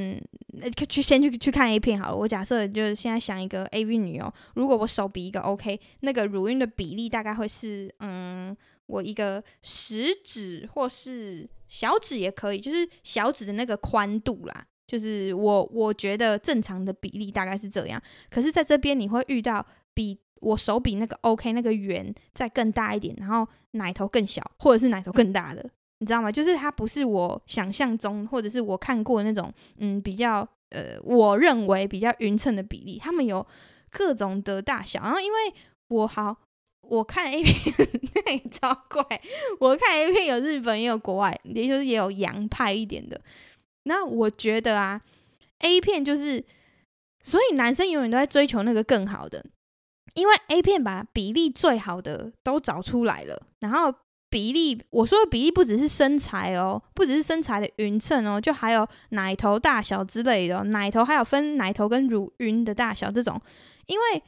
[0.87, 2.15] 去先去去看 A 片好了。
[2.15, 17.99] 我假设就是现在想一个 AV 女优，如果我手比一个 OK，那个乳晕的比例大概会是，嗯，我一个食指或是小指也可以，就是小指的那个宽度啦，就是我我觉得正常的比例大概是这样。
[18.29, 20.19] 可是在这边你会遇到比。
[20.41, 25.65] 我手比那个 OK 那个圆再更大一点，然后奶头更小，或者是奶头更大的，
[25.99, 26.31] 你知道吗？
[26.31, 32.99] 就是它不是我想象中，或者是我看过那种，嗯，比较呃，我认为比较匀称的比例。
[32.99, 33.47] 他们有
[33.91, 35.39] 各种的大小，然后因为
[35.89, 36.37] 我好，
[36.83, 39.21] 我看 A 片 那也超怪，
[39.61, 43.21] 我看 A 片有日本也有国外，也就是也有洋派一点的。
[43.85, 45.01] 那我觉得啊
[45.61, 46.45] ，A 片就是，
[47.23, 49.45] 所以男生永远都在追求那个更好的。
[50.19, 53.95] 因为 A 片把比例最好的都找出来了，然后
[54.29, 63.41] 比例我说的比例不只是身材哦，不只是身材的匀称哦，就还有奶头大小之类的哦，奶头还有分奶头跟乳晕的大小这种。
[63.87, 64.23] 因为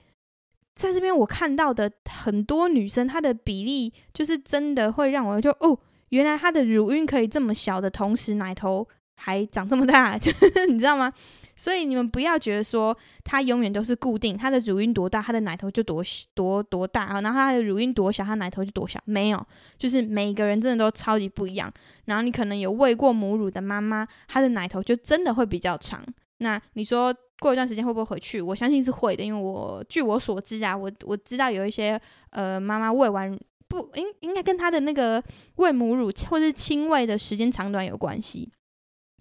[0.76, 5.76] 在这边我看到的很多女生，她的比例就是真的会让我就哦，
[6.10, 10.30] 原来她的乳晕可以这么小的同时，奶头还长这么大， 就
[10.68, 11.12] 你知道吗？
[11.60, 19.46] 所以你们不要觉得说它永远都是固定，它的乳晕多大，它的奶头就多多多大啊，然后它的乳晕多小，它奶头就多小，没有，
[19.76, 21.70] 就是每个人真的都超级不一样。
[22.06, 26.02] 然后你可能有喂过母乳的妈妈，她的奶头就真的会比较长。
[26.38, 28.40] 那你说过一段时间会不会回去？
[28.40, 35.22] 我相信是会的，因为我据我所知啊，我我知道有一些呃妈妈喂完不应应该跟她的那个
[35.56, 38.50] 喂母乳或者是亲喂的时间长短有关系，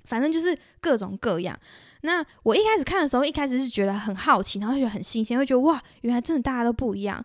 [0.05, 1.59] 反正就是各种各样。
[2.01, 7.23] 那我一开始看的时候，一开始是觉得很好奇，然后觉得很新鲜，会觉得哇，原来真的大家都不一样。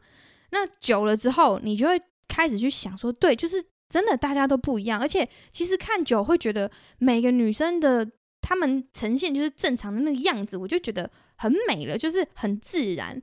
[0.50, 5.00] 那久了之后，你就会开始去想说，对，就是真的大家都不一样。
[5.00, 8.08] 而且其实看久会觉得每个女生的
[8.40, 13.20] 她们呈现就是正常的那个样子，我就觉得很美了，就是很自然，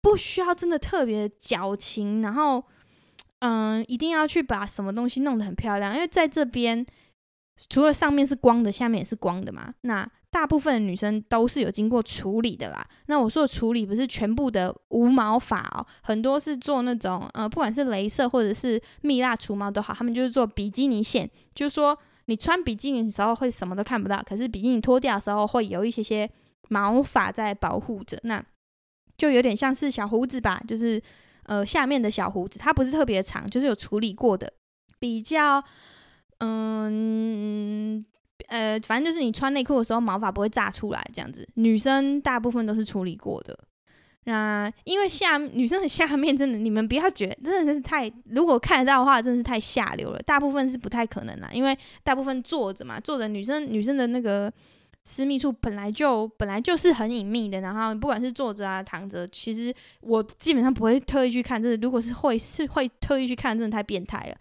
[0.00, 2.64] 不需要真的特别矫情，然后
[3.40, 5.94] 嗯，一定要去把什么东西弄得很漂亮。
[5.94, 6.84] 因为在这边，
[7.68, 9.72] 除了上面是光的，下面也是光的嘛。
[9.82, 12.84] 那大部分女生都是有经过处理的啦。
[13.06, 26.28] 那我说的处理不是全部的无毛发哦，很多是做那种呃，不管是镭射或者是蜜蜡除毛都好，他们就是做比基尼线，就是说你穿比基尼的时候会什么都看不到，可是比基尼脱掉的时候会有一些些
[26.68, 28.44] 毛发在保护着，那
[29.16, 31.00] 就有点像是小胡子吧，就是
[31.44, 34.52] 呃下面的小胡子，它不是特别长，就是有处理过的，
[34.98, 35.62] 比较
[36.38, 38.04] 嗯。
[38.48, 41.48] 呃，反正就是你穿内裤的时候，毛发不会炸出来这样子。
[41.54, 43.58] 女生大部分都是处理过的。
[44.24, 50.18] 那因为下女生的下面真的，你们不要觉得真的是太，如果看得到的话，真的是太下流了。
[50.20, 54.52] 大部分是不太可能啦，因为大部分坐着嘛，坐着女生女生的那个
[55.04, 57.60] 私密处本来就本来就是很隐秘的。
[57.60, 61.62] 然后不管是坐着啊躺着，其实我基本上不会特意去看。
[61.62, 64.36] 这如果是会是会特意去看，真的太变态了。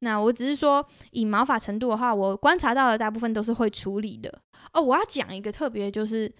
[0.00, 4.32] 那我只是说以毛发程度的话，我观察到的大部分都是会处理的。
[4.72, 6.32] 哦，我要讲一个特别，就是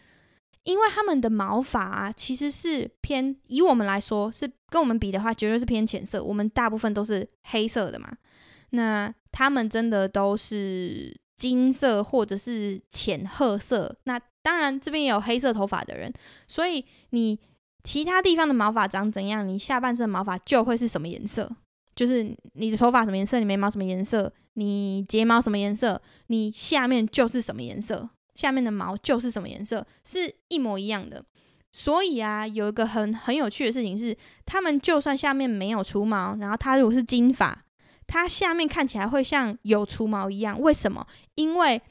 [0.64, 6.22] 因为他们的毛发啊，其实是偏以我们来说是跟我们比的话，绝对是偏浅色。
[6.22, 8.10] 我们大部分都是黑色的嘛，
[8.70, 13.96] 那他们真的都是金色或者是浅褐色。
[14.04, 16.12] 那当然这边也有黑色头发的人，
[16.46, 17.38] 所以你
[17.82, 21.50] 其他地方的毛发长怎样，你下半身的毛发就会是什么颜色。
[21.98, 31.24] 就是你的头发什么颜色，你眉毛什么颜色，你睫毛什么颜色，你下面就是什么颜色，下面的毛就是什么颜色，是一模一样的。
[31.72, 37.64] 所以啊，有一个很很有趣的事情是，他们就算下面没有除毛，然后他如果是金发，
[38.06, 40.60] 他下面看起来会像有除毛一样。
[40.60, 41.04] 为什么？
[41.34, 41.82] 因为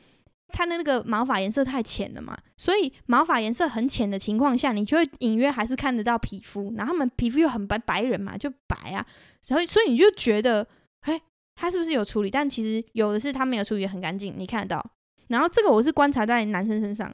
[0.49, 9.05] 它的那个毛发颜色太浅了嘛，所以毛发颜色很浅的情况下，你就会隐约还是看得到皮肤，然后他们皮肤又很白，白人嘛，就白啊，
[9.41, 10.65] 所以所以你就觉得，
[11.01, 11.21] 嘿，
[11.55, 12.31] 他是不是有处理？
[12.31, 14.91] 但其实有的是他没有处理很干净，你看得到。
[15.27, 17.13] 然后这个我是观察在男生身上，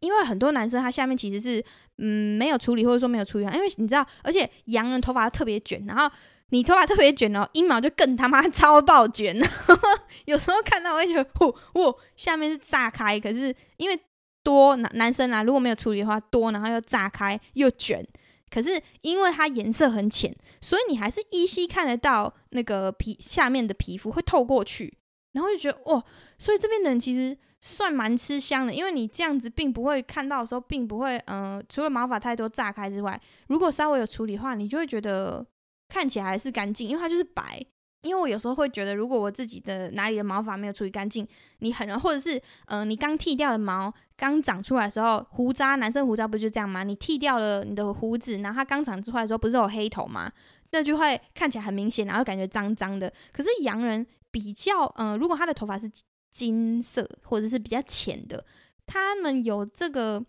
[0.00, 1.62] 因为很多男生他下面其实是
[1.98, 6.08] 嗯没有处理，或者说没有处理，因为你知道，而且洋人头发特别卷，然后。
[6.52, 9.34] 你头发特别卷哦，阴毛就更他妈超爆卷。
[10.26, 13.18] 有时候看到我会觉得，嚯，下面是炸开。
[13.18, 13.98] 可是因为
[14.42, 18.06] 多男男生啊，如果没有处理的话，多然后又炸开又卷。
[18.50, 24.98] 可是因为它颜色很浅，所以你还是依稀看得到那个皮下面的皮肤会透过去，
[25.32, 26.04] 然后就觉得哇，
[26.38, 35.46] 所以这边的人其实算蛮吃香的，因为你这样子并不会看到的时候，并不会嗯、除了毛发太多炸开之外，如果稍微有处理的话，你就会觉得。
[35.92, 37.62] 看起来还是干净，因为它就是白。
[38.00, 41.28] 因为我有时候会觉得，如果我自己的哪里的毛发没有处理干净，
[41.58, 46.82] 你很容，或者是呃，你刚剃掉的毛刚长出来的时候，胡渣，男生胡渣不就这样吗？
[46.82, 50.32] 你剃掉了你的胡子，然后它刚长出来的时候，不是有黑头吗？
[50.70, 53.12] 那就会看起来很明显，然后感觉脏脏的。
[53.30, 55.88] 可是洋人比较，呃，如果他的头发是
[56.32, 58.44] 金色或者是比较浅的，
[58.86, 60.24] 他们有这个。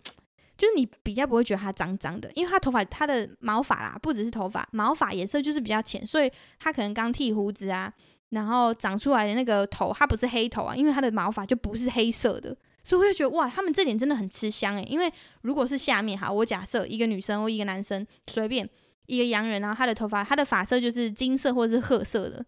[0.57, 7.91] 就是你比较不会觉得它脏脏的，因为它头发它的毛发啦，不只是头发，毛发颜色就是比较浅，所以它可能刚剃胡子啊，
[8.29, 14.83] 然后长出来的那个头，它不是黑头啊，因为它的毛发就不是黑色的，所以我就觉得哇，他们这点真的很吃香诶。
[14.83, 15.11] 因为
[15.41, 18.69] 如果是下面哈，我假设一个女生或一个男生，随便
[19.07, 22.45] 一个洋人啊，他的头发他的发色就是金色或者是褐色的，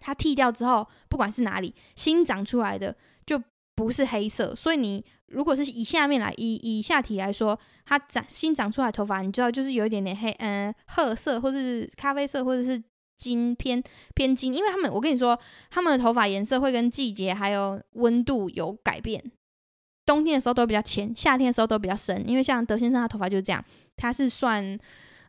[0.00, 2.96] 他剃掉之后，不管是哪里新长出来的
[3.74, 5.04] 不是黑色，所以你。
[5.28, 12.80] 如果是以下面来，以以下体来说，它长新长出来头发，你知道就是有一点点黑，嗯、呃，褐色或者是咖啡色或者是
[13.16, 13.82] 金偏
[14.14, 15.36] 偏金，因为他们我跟你说，
[15.70, 19.32] 他们的头发颜色会跟季节还有温度有改变，
[20.06, 22.22] 冬天的时候都比较浅，夏天的时候都比较深。
[22.28, 23.64] 因为像德先生他头发就是这样，
[23.96, 24.78] 他是算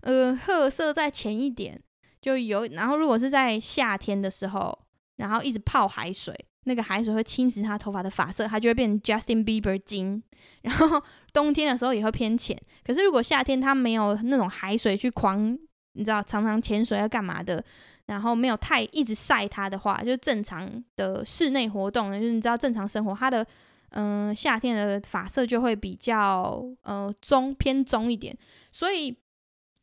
[0.01, 1.81] 呃褐色再浅一点，
[2.21, 2.67] 就有。
[2.67, 4.77] 然后如果是在夏天的时候，
[5.15, 6.35] 然后一直泡海水。
[6.67, 10.21] 那个海水会侵蚀他头发的发色，他就会变 Justin Bieber 金。
[10.61, 11.01] 然后
[11.31, 12.59] 冬天的时候也会偏浅。
[12.83, 15.57] 可是如果夏天他没有那种海水去狂，
[15.93, 17.63] 你知道常常潜水要干嘛的，
[18.07, 23.45] 然后没有太一直晒它的话，就正常的室内活动，就是你知道正常生活，它的
[23.89, 28.35] 嗯、夏天的发色就会比较呃棕偏棕一点。
[28.71, 29.15] 所以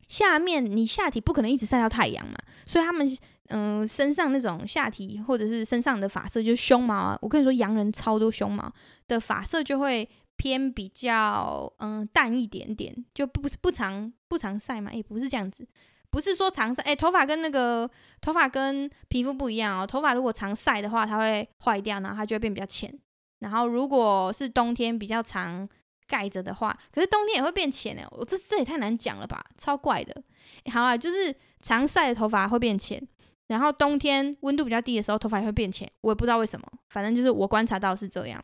[0.09, 3.07] 下面你下体不可能一直晒到太阳嘛，所以他们。
[3.55, 7.19] 嗯、身上那种下体或者是身上的发色，就是胸毛啊。
[7.21, 8.73] 我跟你说，洋人超多胸毛
[9.07, 14.91] 的发色就会偏比较嗯、淡一点点，就不不常不常晒嘛。
[14.91, 15.67] 也、不是这样子，
[16.09, 16.81] 不是说常晒。
[16.81, 17.87] 诶、欸，头发跟那个
[18.21, 19.85] 头发跟皮肤不一样哦。
[19.85, 22.91] 头发如果常晒的话，它会坏掉，然后它就会变比较浅。
[23.39, 25.69] 然后如果是冬天比较长
[26.07, 28.03] 盖着的话，可是冬天也会变浅诶。
[28.09, 30.23] 我这这也太难讲了吧，超怪的。
[30.71, 33.07] 好啊，就是常晒的头发会变浅。
[33.47, 38.43] 然后冬天温度比较低的时候，头发也会变浅，我也不知道为什么，反正就是我观察到是这样。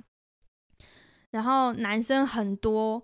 [1.31, 3.01] 然后男生很多，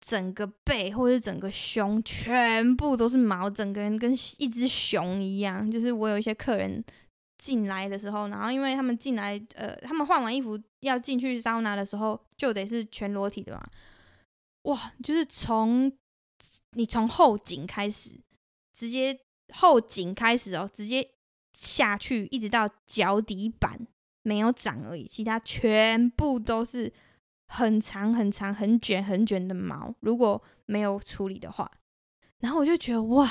[0.00, 5.70] 整个背或者整个胸全部都是毛，整个人跟一只熊一样。
[5.70, 6.82] 就是我有一些客人
[7.38, 13.62] 进来的时候，然后因为他们进来，呃，他们换完衣服要进去桑拿的时候，就得是全裸体的嘛。
[14.62, 15.92] 哇，就是从
[16.72, 18.18] 你从后颈开始，
[18.72, 19.18] 直接
[19.52, 21.10] 后颈开始哦，直接。
[21.54, 23.86] 下去一直到脚底板
[24.22, 26.92] 没有长而已，其他全部都是
[27.46, 29.94] 很长很长、很卷很卷的毛。
[30.00, 31.70] 如果没有处理的话，
[32.40, 33.30] 然后我就觉得哇，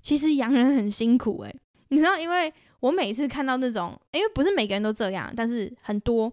[0.00, 1.54] 其实洋人很辛苦诶。
[1.88, 6.32] 你知道，因为我每次看到那种，因为不是每个人都这样，但是很多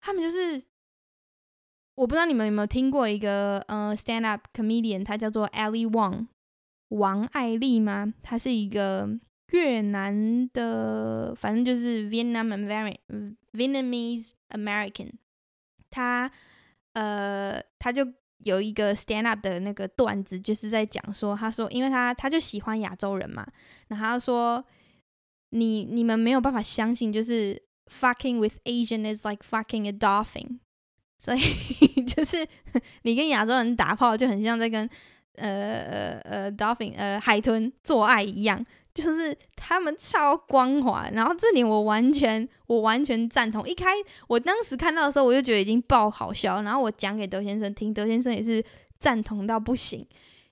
[0.00, 0.62] 他们就是，
[1.94, 6.28] 我不知道你们有没有听过一个呃 stand up comedian，他叫做 Ali Wong
[6.88, 8.14] 王爱丽吗？
[8.22, 9.18] 他是一个。
[9.52, 15.12] 越南的，反正就是 Vietnam American Vietnamese American，
[15.90, 16.30] 他
[16.94, 18.06] 呃他就
[18.38, 23.46] 有一个 stand up 的那个段子，就是在讲说，他说，因为他他就喜欢亚洲人嘛，
[23.88, 24.64] 然后他说，
[25.50, 30.60] 你你们没有办法相信，就是 fucking with Asian is like fucking a dolphin，
[31.18, 32.48] 所以就是
[33.02, 34.88] 你跟亚洲人打炮就很像在跟
[35.34, 38.64] 呃呃呃 dolphin 呃海豚做爱一样。
[38.94, 43.66] 就是他们超光滑，然后这点我完全我完全赞同。
[43.66, 43.86] 一开
[44.28, 48.62] 我当时看到的时候，我就觉得已经爆好笑，然后我讲给德先生听，德先生也是
[48.98, 50.06] 赞同到不行。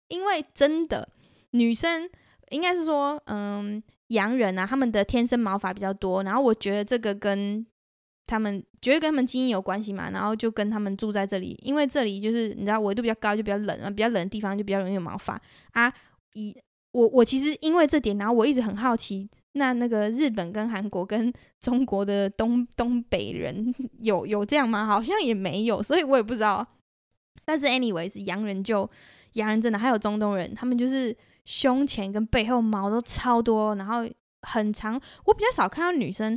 [0.08, 1.06] 因为真的
[1.50, 2.08] 女生
[2.48, 7.66] 应该是说，嗯，洋人啊，他们的天生毛发比较多，然后我觉得这个跟
[8.24, 15.38] 他们绝对跟他们基因有关系嘛，然后就跟他们住在这里，因为这里就是你知道纬度比较高，就比较冷啊，比较冷的地方就比较容易有毛发
[15.72, 15.92] 啊，
[16.32, 16.56] 以。
[16.92, 24.86] 我我其实因为这点，然后我一直很好奇，那那个日本跟韩国跟中国的东东北人 有有这样吗？
[24.86, 26.66] 好像也没有，所以我也不知道。
[27.44, 28.88] 但是 anyways，洋人就
[29.34, 34.04] 洋人真的还有中东人，他们就是胸前跟背后毛都超多，然后
[34.42, 35.00] 很长。
[35.24, 36.36] 我比较少看到女生，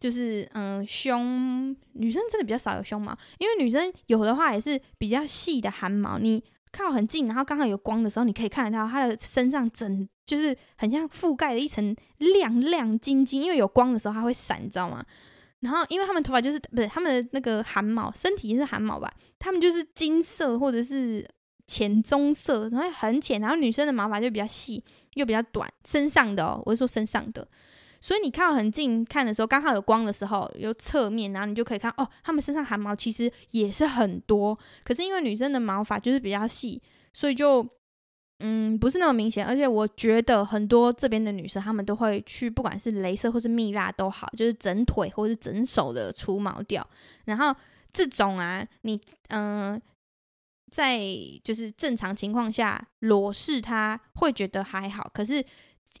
[0.00, 6.42] 就是嗯胸女生真的比较少有胸毛，因为女生有的话也是比较细的汗毛，你。
[6.72, 15.04] 靠很近，然后刚好有光的时候，你可以看得到它的身上整就是很像覆盖了一层亮亮晶晶，因为有光的时候它会闪，你知道吗？
[15.60, 19.12] 然后因为他们头发就是不是他们的那个汗毛，身体是汗毛吧？
[19.38, 21.24] 他们就是金色或者是
[21.66, 23.40] 浅棕色，然后很浅。
[23.40, 24.82] 然后女生的毛发就比较细
[25.14, 27.46] 又比较短，身上的哦，我是说身上的。
[28.02, 34.58] 所以你靠很近看的时候，刚好有光的时候，有侧面，然后你就可以看哦，他们身上汗毛其实也是很多。
[34.82, 36.82] 可是因为女生的毛发就是比较细，
[37.12, 37.64] 所以就
[38.40, 39.46] 嗯不是那么明显。
[39.46, 46.84] 而且我觉得很多这边的女生，她们都会去，不管是镭射或是蜜蜡都好，就是整腿或是整手的除毛掉。
[47.26, 47.54] 然后
[47.92, 49.80] 这种啊，你嗯、
[50.72, 51.00] 在
[51.44, 55.08] 就是正常情况下裸视，它会觉得还好。
[55.14, 55.44] 可是，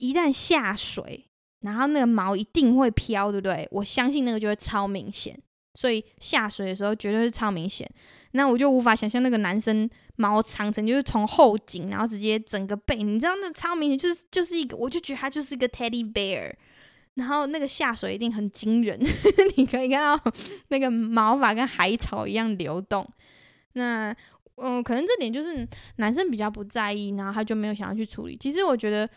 [0.00, 1.28] 一旦下水。
[1.62, 3.66] 然后那个毛一定会飘，对不对？
[3.70, 5.38] 我相信那个就会超明显，
[5.74, 7.88] 所以下水的时候绝对是超明显。
[8.32, 16.52] 那我就无法想象那个男生毛长成就是从后颈，然后直接整个背，你知道那超明显，就是就是一个，我就觉得他就是一个 teddy bear。
[17.14, 18.98] 然后那个下水一定很惊人，
[19.56, 20.32] 你可以看到
[20.68, 23.06] 那个毛发跟海草一样流动。
[23.74, 24.14] 那
[24.56, 28.36] 嗯，可能这点就是男生比较不在意，然后他就没有想要去处理。
[28.36, 29.08] 其实我觉得。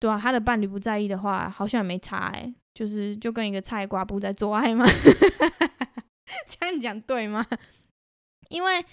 [0.00, 4.86] 对啊，他的伴侣不在意的话，好像也没差哎，就是就跟一个菜瓜布在做爱嘛，
[6.46, 7.44] 这样讲对吗？
[8.48, 8.84] 因为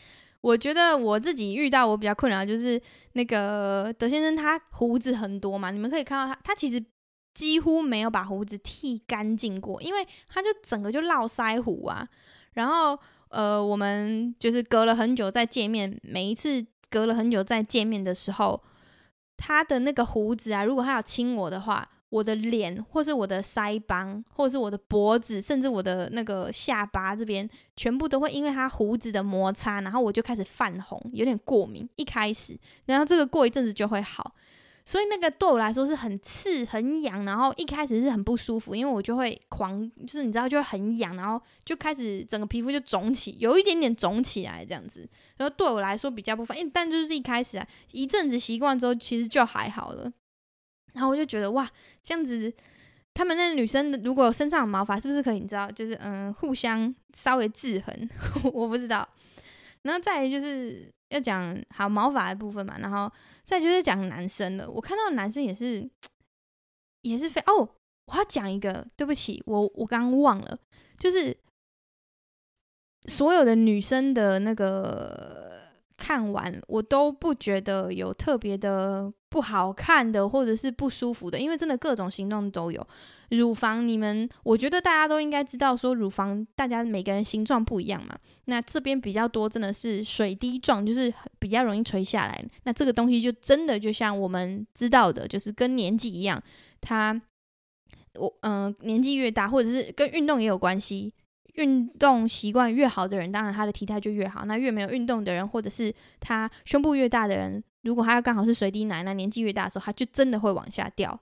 [0.42, 2.82] 我觉得我自己遇到我比较困扰，就是
[3.14, 6.84] 那个德先生他胡子很多嘛，你们可以看到他，他其实
[7.36, 12.08] 几乎没有把胡子剃干净过，因为他就整个就络腮胡啊。
[12.54, 13.00] 然后
[13.30, 18.64] 呃，我们就是隔了很久再见面，每一次隔了很久再见面的时候。
[19.38, 31.90] 他的那个胡子啊，如果他要亲我的话，我的脸，或是我的腮帮，或是我的脖子，甚至我的那个下巴这边，全部都会因为他胡子的摩擦，然后我就开始泛红，有点过敏。
[31.96, 34.36] 一开始，然后这个过一阵子就会好。
[34.88, 45.10] 所以那个对我来说是很刺、很痒，然后一开始是很不舒服，因为我就会狂，就是你知道就会很痒，然后就开始整个皮肤就肿起，有一点点肿起来这样子。
[45.38, 50.12] 然后对我来说比较不方便，但就是一开始啊，一阵子习惯之后，其实就还好了。
[50.94, 51.68] 然后我就觉得哇，
[52.04, 52.54] 这样子，
[53.16, 55.40] 他们那女生如果身上有毛发，是不是可以？
[55.40, 58.10] 你知道，就是嗯，互相稍微制衡，
[58.54, 59.08] 我不知道。
[59.82, 63.12] 然后再就是要讲好毛发的部分嘛，然后。
[63.48, 65.88] 再就是讲男生的，我看到男生也是，
[67.04, 67.70] 也是非哦，
[68.06, 70.58] 我要讲一个，对不起，我我刚忘了，
[70.98, 71.38] 就是
[73.06, 75.62] 所有的女生的那个
[75.96, 82.88] 看完，我都不觉得有特别的不好看的，或者是不舒服的，因为真的各种形状都有。
[83.32, 88.18] 乳房，你们我觉得大家都应该知道，说乳房大家每个人形状不一样嘛。
[88.46, 92.46] 那这边比较多，真的是水滴状，就是比较容易垂下来。
[92.64, 96.42] 那这个东西就真的就像我们知道的，就是跟年纪一样，
[96.80, 97.22] 它
[98.18, 101.14] 我嗯、年纪越大，或者是跟运动也有关系。
[101.56, 104.46] 运动习惯越好的人，当然他的体态就越好。
[104.46, 111.18] 那越没有运动的人，或者是他胸部越大的人，如果他要刚好是水滴奶，那年纪越大的时候，他就真的会往下掉。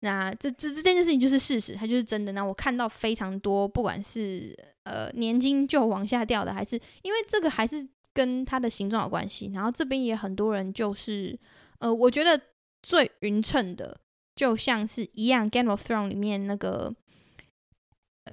[0.00, 2.32] 那这这这件事情就是事实，它就是真的。
[2.32, 9.50] 那我看到非常多，不管是呃年金就往下掉的，还是因为这个还是跟它的形状有关系。
[9.54, 11.36] 然后这边也很多人就是
[11.78, 12.38] 呃，我觉得
[12.82, 13.98] 最匀称的
[14.34, 16.94] 就像是一样，《Game of Thrones》里面那个，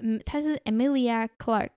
[0.01, 1.69] 嗯，她是 Emilia Clark，。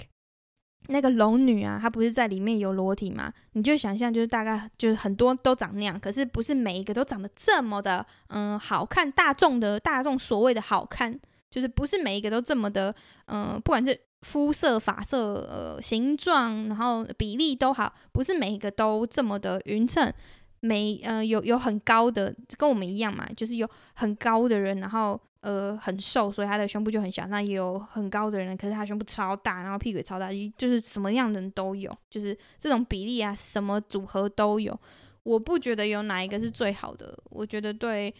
[0.88, 3.32] 那个龙女啊，她不是在里面有裸体吗？
[3.52, 9.10] 你就想象，就是大概就是很多都长那样，可是不是每一个都长得这么的嗯好看。
[9.10, 11.18] 大众的大众所谓的好看，
[11.50, 12.94] 就是不是每一个都这么的
[13.26, 20.12] 嗯，不管是肤色、发色、呃形状，然后比例都好，不是每一个都这么的匀称。
[20.60, 25.20] 每呃有有很高的，跟我们一样嘛，就是有很高的人，然后。
[25.42, 27.24] 呃，很瘦，所以他的胸部就很小。
[27.28, 30.28] 那也有很高的人，可是他胸部超大，然后屁股超大，
[30.58, 34.76] 就是什么样的人都有，就是这种比例啊，什么组合都有。
[35.22, 37.16] 我不觉得有哪一个是最好的。
[37.30, 38.12] 我觉得对，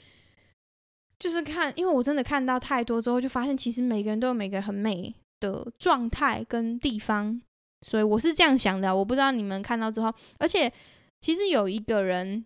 [1.19, 7.41] 就是看，因为我真的看到太多之后，就发现其实每个人都有每个人很美的状态跟地方，
[7.81, 8.95] 所以我是这样想的。
[8.95, 10.73] 我不知道你们看到之后，而且
[11.21, 12.45] 其实有一个人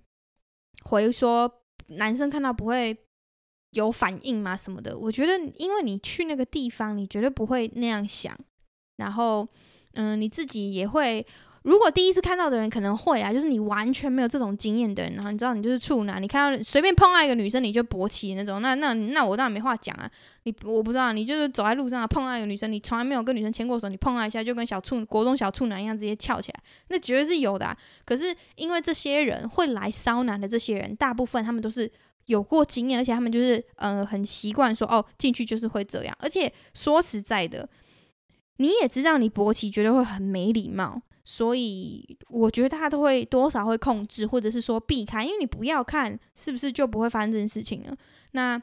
[0.85, 2.97] 回说，男生看到不会。
[3.73, 4.57] 有反应吗？
[4.57, 4.99] 什么的？
[4.99, 8.37] 我觉得，因为你去那个地方，你绝对不会那样想。
[8.97, 9.47] 然后，
[9.93, 11.25] 嗯、你自己也会。
[11.63, 20.11] 如果第一次看到的人可能会啊，就是你完全没有这种经验的人，然后你知道你就是处男，你看到随便碰到一个女生你就勃起那种，那那那我当然没话讲啊。
[20.45, 27.77] 你我不知道，你就是走在路上啊碰到一个女生，你从来没有跟女生牵过手，你碰到一下就跟小处国中小处男一样直接翘起来，那绝对是有的啊。
[28.05, 31.91] 可是因为这些人会来骚男的这些人，大部分他们都是。
[32.27, 37.69] 有过经验，而且他们就是呃很习惯说哦进去就是会这样，而且说实在的，
[38.59, 47.97] 你也知道你勃起绝对会很没礼貌，所以我觉得他都会多少会控制，或者是说避开，因为你不要看是不是就不会发生这件事情了？
[48.33, 48.61] 那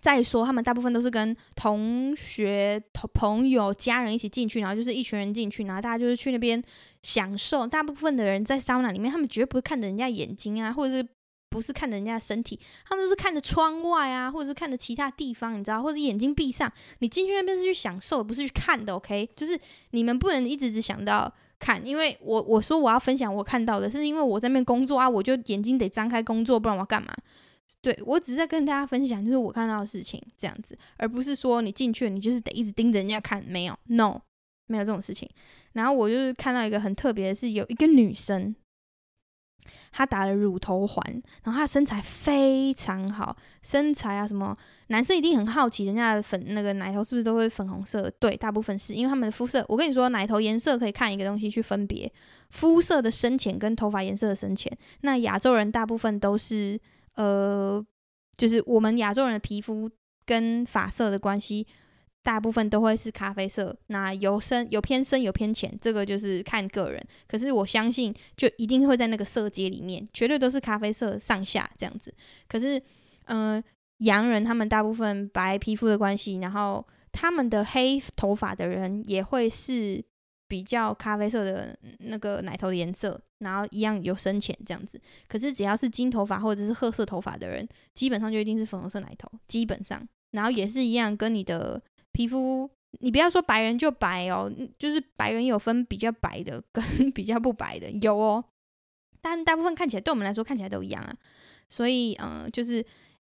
[0.00, 6.62] 再说他们大部分都是跟同学、同朋友、家人一起进去，然后就是一群人进去，然后大家就是去那边
[7.02, 7.66] 享受。
[7.66, 11.08] 大部分的人在桑拿里面，他们绝不会看着人家眼睛啊，或者是。
[11.48, 16.70] 不是看着人家身体，他们都是看着窗外啊，或者是看着其他地方，你知道，或者眼睛闭上。
[16.98, 19.30] 你进去那边是去享受，不是去看的，OK？
[19.34, 19.58] 就是
[19.92, 27.08] 你们不能一直只想到看，因为我我说我要分享我看到的，是因为我在那边工作啊，我就眼睛得张开工作，不然我要干嘛？
[27.80, 34.20] 对，我只是在跟大家分享，就是我看到的事情这样子，而不是说你进去你就是得一直盯着人家看，没有，no，
[34.66, 35.28] 没有这种事情。
[35.72, 38.54] 然后我就是看到一个很特别的是，有一个女生。
[39.92, 44.56] 她打了乳头环，然后她身材非常好，身材啊什么，
[44.88, 48.10] 男生一定很好奇，人家的粉那个奶头是不是都会粉红色？
[48.18, 49.64] 对，大部分是因为他们的肤色。
[49.68, 52.12] 我跟你说，奶头颜色可以看一个东西去分别
[52.50, 54.70] 肤色的深浅跟头发颜色的深浅。
[55.00, 56.78] 那亚洲人大部分都是
[57.14, 57.84] 呃，
[58.36, 59.90] 就是我们亚洲人的皮肤
[60.24, 61.66] 跟发色的关系。
[62.26, 67.00] 大部分都会是咖啡色，那有深有偏深有偏浅，这个就是看个人。
[67.28, 72.12] 可是我相信，就一定会在那个色阶里面，绝对都是咖啡色上下这样子。
[72.48, 72.82] 可是，
[73.26, 73.62] 嗯、
[73.98, 80.04] 洋人他们大部分白皮肤的关系，然后他们的黑头发的人也会是
[80.48, 85.00] 比较咖啡色的那个奶头的颜色，然后一样有深浅这样子。
[85.28, 91.80] 可是只要是金头发或者是褐色头发的人，基本上就一定是粉红色奶头，基本上，然后也是一样跟你的。
[92.16, 92.68] 皮肤，
[93.00, 98.42] 你不要说白人就白哦，就是白人有分比较白的跟 比较不白的，有哦。
[99.20, 101.14] 但大部分看起来，对我们来说看起来都一样啊。
[101.68, 102.82] 所以，嗯、就是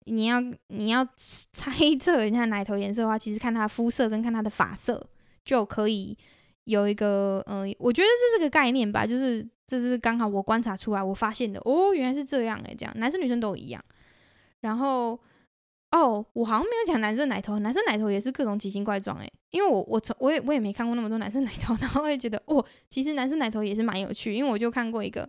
[0.05, 1.07] 你要你要
[1.53, 5.07] 猜测人家奶头颜色的话，其实看他肤色跟看他的发色
[5.45, 6.17] 就可以
[6.63, 9.05] 有一个，嗯、我觉得这是个概念吧。
[9.05, 13.83] 就是这是刚好我观察出来，我发现的哦，原来是这样诶，这样男生女生都一样。
[14.61, 15.19] 然后。
[15.91, 25.27] 哦，我好像没有讲男生奶头，男生奶头也是各种奇形怪状诶，因为我我从我也我也没看过那么多男生奶头， 然后我也觉得哦，其实男生奶头也是蛮有趣，因为我就看过一个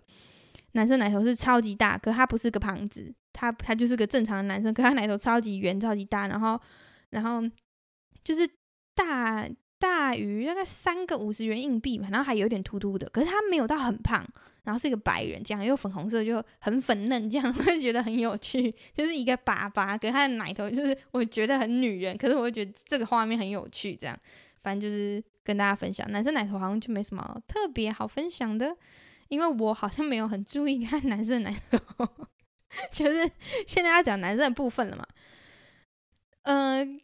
[0.72, 6.60] 男生奶头是超级大，可他不是个胖子，他他就是个正常的男生，可他奶头超级圆、超级大，然后
[7.08, 7.42] 然后
[8.22, 8.46] 就是
[8.94, 9.48] 大
[9.78, 14.28] 大于大概三个五十元硬币嘛，然后还有点凸凸的，可是他没有到很胖。
[14.62, 18.70] 然后是一个白人，这样又粉红色，就很粉嫩，这样 会觉得很有趣。
[18.94, 23.96] 就是一个爸爸，跟他的奶头，就是我觉得很女人，可是我觉得这个画面很有趣。
[23.96, 24.16] 这样，
[24.62, 28.76] 反正就是跟大家分享，男生奶头好像就没什么特别好分享的，
[29.28, 32.06] 因为我好像没有很注意看男生奶头。
[32.92, 33.30] 就是
[33.66, 35.04] 现在要讲男生的部分了嘛。
[36.42, 37.00] 嗯、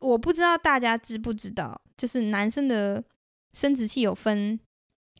[0.00, 3.02] 我不知道大家知不知道，就是男生的
[3.52, 4.58] 生殖器有分。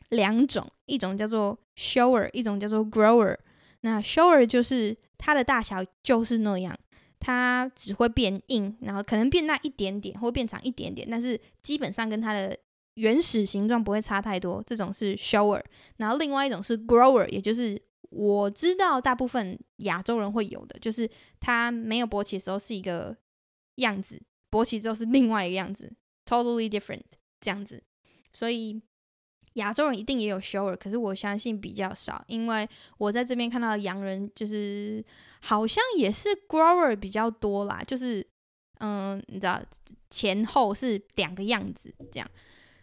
[0.09, 3.37] 两种，一种叫做 shower，一种叫做 grower。
[3.81, 6.77] 那 shower 就是它的大小就是那样，
[7.19, 12.57] 它只会变硬，然后可能变大一点点，或变长一点点，但是基本上跟它的
[12.95, 14.61] 原始形状不会差太多。
[14.65, 15.63] 这种是 shower。
[15.97, 23.15] 然后另外一种是 grower，也就是我知道大部分亚洲人会有的，就是它没有勃起的时候是一个
[23.75, 25.93] 样子，勃起之后是另外一个样子
[26.25, 27.03] ，totally different
[27.39, 27.81] 这样子。
[28.33, 28.81] 所以
[29.59, 35.03] 亚洲人一定也有 shower，可是我相信比较少，因为我在这边看到洋人就是
[35.41, 38.25] 好像也是 grower 比较多啦，就是
[38.79, 39.61] 嗯，你知道
[40.09, 42.27] 前后是两个样子这样。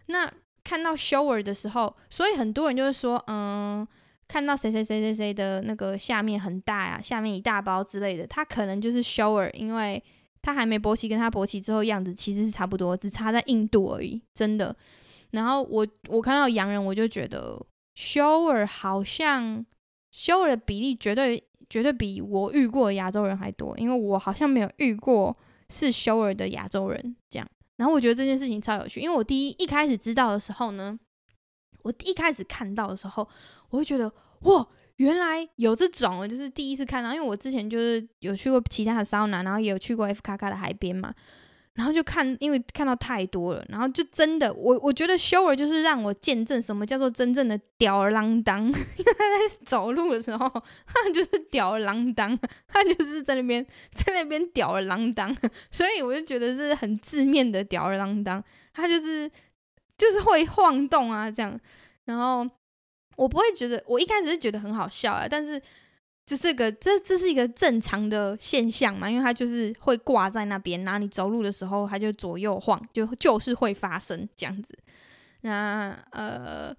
[0.06, 3.86] 那看到 shower 的时候，所以很多人就会说，嗯。
[4.28, 10.02] 看到谁谁谁谁谁的那个下面很大呀，下面一大包之类的，他可能就是 shower，因为
[10.42, 14.74] 他还没勃起，跟他勃起之后样子其实是差不多，只差在硬度而已，真的。
[15.36, 17.64] 然后我我看到洋人，我就觉得
[17.94, 19.64] 修尔好像
[20.10, 25.36] 修尔的比例绝对绝对比我遇过的亚洲人还多，因为我好像没有遇过
[25.70, 27.48] 是修尔的亚洲人这样。
[27.76, 30.98] 然后我觉得这件事情超有趣，因为我第一一开始知道的时候呢，
[31.82, 33.28] 我一开始看到的时候。
[33.70, 34.10] 我会觉得
[34.42, 34.64] 哇，
[34.94, 37.12] 原来有这种，就是第一次看到。
[37.12, 41.12] 因为我之前就是有去过其他的桑拿，然后也有去过 F 卡卡的海边嘛，
[41.76, 48.64] 然后就看，因为看到太多了，然后就真的，我我觉得 shower 就是让我见证什么叫做真正的吊儿郎当。
[48.66, 48.74] 因为
[49.16, 50.48] 他在走路的时候，
[50.84, 53.64] 他就是吊儿郎当， 他就是在那边
[53.94, 55.32] 在那边吊儿郎当，
[55.70, 59.30] 所以我就觉得是很字面的吊儿郎当，他就是
[59.96, 61.60] 就是会晃动啊这样，
[62.06, 62.48] 然后。
[63.16, 65.58] 我不会觉得，我一开始是觉得很好笑啊，但是
[66.26, 74.76] 就这个，这这是一个正常的现象嘛，因为它就是会挂在那边，然后你走路的时候，它就左右晃，就就是会发生这样子。
[75.42, 76.74] 那呃，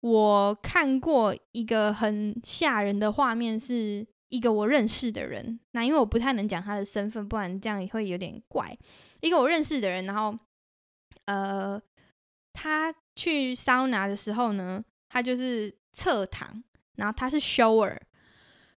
[0.00, 8.76] 我看过一个很吓人的画面，是一个我认识的人，那因为我不太能讲他的身份，不然这样也会有点怪。
[9.20, 10.36] 一个我认识的人，然后
[11.26, 11.80] 呃，
[12.52, 14.82] 他去桑拿的时候呢。
[15.14, 16.64] 他就是侧躺，
[16.96, 17.94] 然后他是 shower，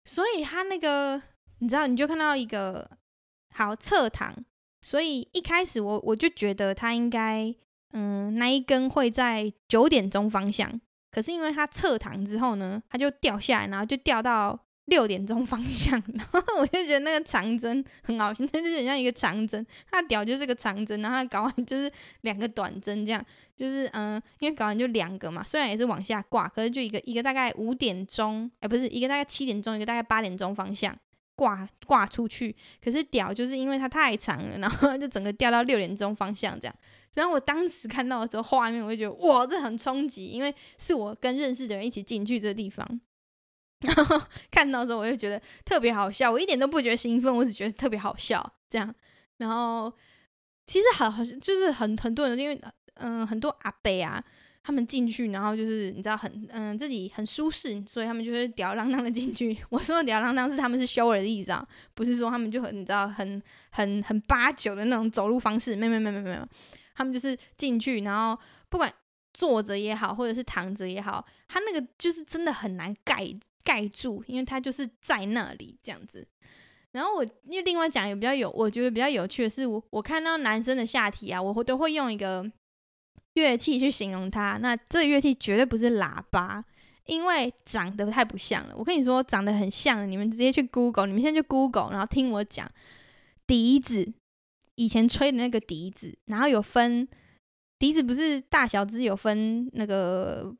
[0.04, 1.20] 所以他那个
[1.58, 2.90] 你知道，你就看到一个
[3.54, 4.34] 好侧躺，
[4.82, 7.54] 所以一开始我我就觉得他应该
[7.92, 10.80] 嗯那一根会在九点钟方向，
[11.10, 21.90] 可是因为他侧躺之后呢，他就掉下来，然后就掉到六点钟方向， 然后我就觉得那个长针很好笑， 就是很像一个长针，它屌就是个长针，然后它睾丸就是
[22.22, 23.24] 两个短针这样。
[23.56, 30.92] 就是嗯，因为睾丸就两个嘛，虽然也是往下挂，可是就一个一个大概五点钟，哎、不是一个大概七点钟，一个大概八点钟方向
[31.36, 32.54] 挂挂出去。
[32.82, 36.74] 可是屌就是因为它太长了，然后就整个掉到六点钟方向这样。
[37.14, 42.84] 然后我当时看到的时候，画面我就觉得哇，这很冲击，因为是我跟认识的人一起进去这个地方，
[43.84, 44.20] 然 后
[44.50, 48.94] 看到的时候我就觉得特别好笑，我一点都不觉得兴奋，我只觉得特别好笑这样。
[49.38, 49.92] 然后
[50.66, 52.60] 其实好好就是很很多人因为。
[52.98, 54.22] 嗯，很多阿伯啊，
[54.62, 59.58] 他们进去，然后就是你知道很嗯自己很舒适，所以他们就是吊儿郎当的进去。
[59.68, 66.48] 我说吊儿郎当是他们是 shower 的意思啊，不是说他们就很你知道很很很八九的那种走路方式，没有没有没有没有，
[66.94, 68.94] 他们就是进去，然后不管
[69.32, 73.26] 坐着也好，或者是躺着也好，他那个就是真的很难盖
[73.64, 76.24] 盖住，因为他就是在那里这样子。
[76.92, 82.50] 然后我因为另外讲也比较有，我觉得比较有趣的是，我我看到男生的下体啊，我都会用一个。
[83.34, 86.64] 乐器去形容它，那这个乐器绝对不是喇叭，
[87.06, 88.74] 因为长得太不像了。
[88.76, 92.70] 我跟你说，长得很像，你们直接去 Google，你们现在去 Google，然后听我讲，
[93.44, 94.08] 笛子，
[94.76, 97.08] 以前吹的那个笛子，然后有分
[97.76, 100.54] 笛子，不是大小只有分那个，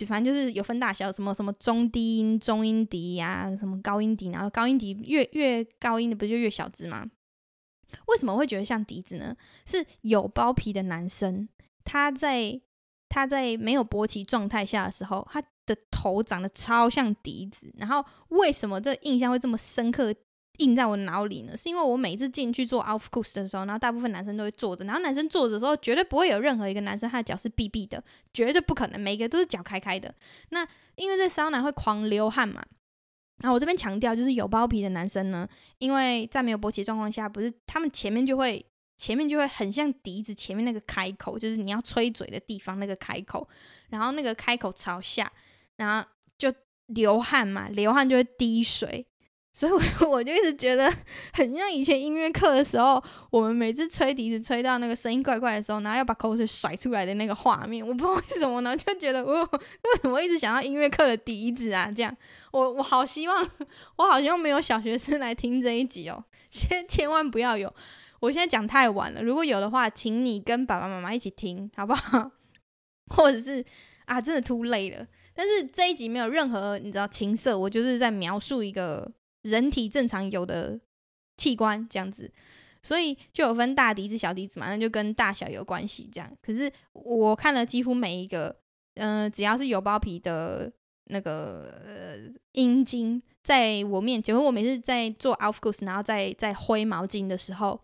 [0.00, 7.06] 就反正就是有分大小，什么什么中低音、中音笛呀、什么高音笛，然后高音笛越越高音的不就越小只吗？
[8.06, 9.36] 为什么会觉得像笛子呢？
[9.66, 11.48] 是有包皮的男生。
[11.84, 12.60] 他在
[13.08, 17.72] 他在没有勃起状态下的时候，他的头长得超像笛子。
[17.76, 20.14] 然后为什么这印象会这么深刻
[20.60, 21.56] 印在我脑里呢？
[21.56, 28.02] 是因为我每次进去做 Aufguss 的时候，然后大部分男生都会坐着，然后男生坐着的时候绝对不会有任何一个男生他的脚是闭闭的，
[28.32, 30.14] 绝对不可能，每一个都是脚开开的。
[30.50, 32.62] 那因为这桑拿会狂流汗嘛。
[33.42, 35.48] 然后我这边强调就是有包皮的男生呢，
[35.78, 38.64] 因为在没有勃起状况下，不是他们前面就会。
[39.00, 43.48] 前面就会很像笛子，前面那个开口就是你要吹嘴的地方那个开口，
[43.88, 45.32] 然后那个开口朝下，
[45.76, 46.06] 然后
[46.36, 46.52] 就
[46.88, 49.06] 流汗嘛，流汗就会滴水，
[49.52, 49.80] 所以我
[50.10, 50.92] 我就一直觉得
[51.32, 61.90] 很像以前音乐课的时候，我们每次吹笛子吹到那个声音怪怪的时候，然后要把口水甩出来的那个画面，我不知道为什么呢，就觉得我 为什么一直想到音乐课的笛子啊？
[61.94, 62.16] 这样，
[62.52, 63.48] 我我好希望
[63.96, 67.72] 我好像没有小学生来听这一集哦，千千万不要有。
[68.20, 72.30] 我现在讲太晚了，如果有的话，请你跟爸爸妈妈一起听，好不好？
[73.16, 73.64] 或者是
[74.04, 75.06] 啊，真的 too late 了。
[75.34, 79.10] 但是这一集没有任何你知道情色，我就是在描述一个
[79.42, 80.78] 人体正常有的
[81.36, 82.30] 器官这样子，
[82.82, 86.30] 所以就有分大笛子、小笛子嘛，那就跟大小有关系这样。
[86.42, 88.56] 可是我看了几乎每一个，
[88.94, 90.72] 嗯、只要是有包皮的
[91.04, 97.80] 那个呃阴茎，在我面前，我每次在做 Aufguss，然后再在挥毛巾的时候，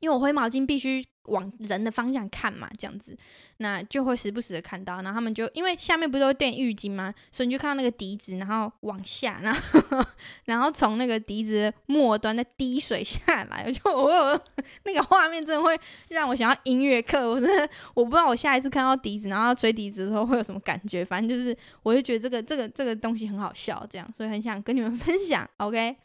[0.00, 1.04] 因为我挥毛巾必须。
[1.26, 3.16] 往人的方向看嘛，这样子，
[3.58, 7.14] 那就会时不时的看到，然后他们就因为下面不是都会垫浴巾吗？
[7.30, 10.04] 所以你就看到那个笛子，然后往下，然后
[10.44, 14.40] 然后从那个笛子末端再滴水下来，我就我有
[14.84, 17.28] 那个画面，真的会让我想要音乐课。
[17.30, 21.04] 我真的我不知道我下一次看到笛子，然后吹笛子的时候会有什么感觉。
[21.04, 25.48] 反正就是，我就觉得这个这个这个东西很好笑，这样，所以很想跟你们 分享。
[25.56, 25.96] OK，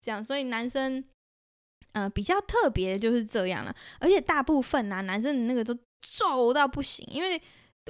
[0.00, 1.04] 这样，所以男生。
[1.98, 7.40] 嗯、比较特别的就是这样了，而且大部分啊，男生的那个都皱到不行，因为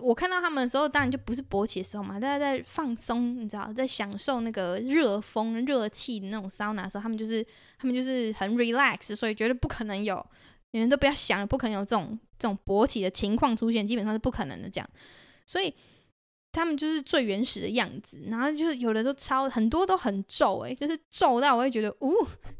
[0.00, 7.44] 我看到他们的时候，当然就不是勃起的时候嘛，大家在放松，你知道，在享受那个热风、热气的那种桑拿的时候，他们就是
[7.78, 10.24] 他们就是很 relax，所以绝对不可能有，
[10.70, 14.88] 你们都不要想，不可能有这种这种勃起的情况出现，基本上是不可能的这样，
[15.44, 15.74] 所以。
[16.56, 22.10] 他们就是最原始的样子，然后就是有的都超很多都很皱，诶，就是皱到我会觉得，哦，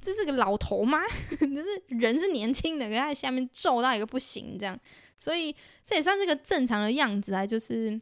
[0.03, 1.01] 这是个老头吗？
[1.40, 4.78] 就是人是年轻的，可是下面皱到一个不行，这样，
[5.16, 7.47] 所以这也算是个正常的样子啊。
[7.47, 7.99] 就是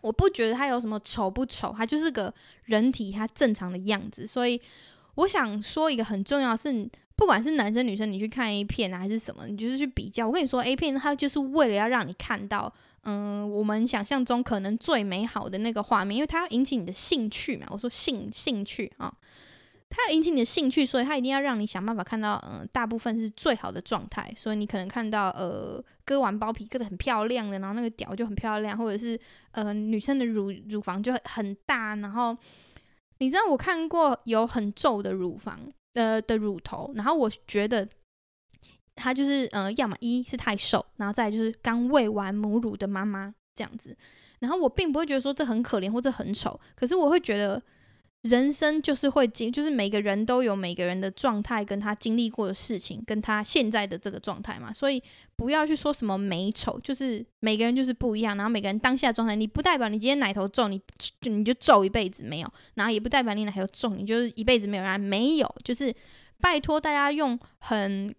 [0.00, 2.32] 我不觉得他有什么丑不丑，他就是个
[2.64, 4.26] 人体他正常的样子。
[4.26, 4.58] 所以
[5.16, 10.26] 我想说一个很重要是，不管是男生女生，你去看 A 片啊还是什么，你就是去比较。
[10.26, 12.72] 我跟你说，A 片它就是为了要让你看到。
[13.04, 17.66] 嗯，我们想象中可能最美好的那个画面，因为它要引起你的兴趣嘛。
[17.70, 19.10] 我说兴兴趣啊，
[19.88, 24.30] 它要引起你的兴趣，所以它一定要让你想办法看到，嗯，大部分是最好的状态。
[24.36, 29.18] 所以你可能看到，呃，割完包皮割得很漂亮的，然后那个屌就很漂亮，或者是
[29.52, 32.36] 呃，女生的乳乳房就很大，然后
[33.18, 35.58] 你知道我看过有很皱的乳房，
[35.94, 37.88] 呃的乳头，然后我觉得。
[39.00, 43.96] 他就是，呃，要么一是太瘦，然后再来就是刚喂完母乳的妈妈这样子。
[44.40, 47.62] 然后我并不会觉得说这很可怜或者很丑，可是我会觉得
[48.22, 54.72] 人生就是会经，就是每个人都有每个人的状态，跟他经历过的事情，跟他现在的这个状态嘛。
[54.72, 55.02] 所以
[55.36, 58.34] 不要去说什么美丑，就是每个人就是不一样。
[58.34, 65.54] 然后每个人当下状态，你不代表你今天奶头皱，你就你就皱一辈子没有，然后也不代表你奶头皱，你就是一辈子没有然后没有。
[65.62, 65.94] 就是
[66.40, 68.14] 拜托大家用很。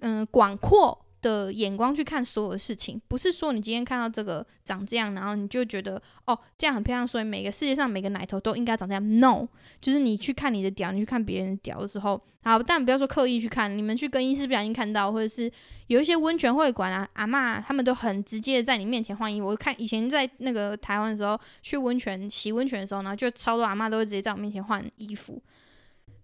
[0.00, 9.20] 嗯，广阔的眼光去看所有的事情，不是说你今天看到这个长这样，然后你就觉得哦，这样很漂亮，所以每个世界上每个奶头都应该长这样。
[9.20, 9.48] No，
[9.80, 15.50] 就是你去看你的屌，你去看别人的屌的时候，好，但不要说刻意去看，你们去更衣室不小心看到，或者是
[15.88, 19.48] 有一些温泉会馆啊，阿嬷他们都很直接在你面前换衣服。
[19.48, 25.42] 我看以前在那个台湾的时候，去温泉洗温泉的时候，然后就超多阿嬷都会直接在我面前换衣服。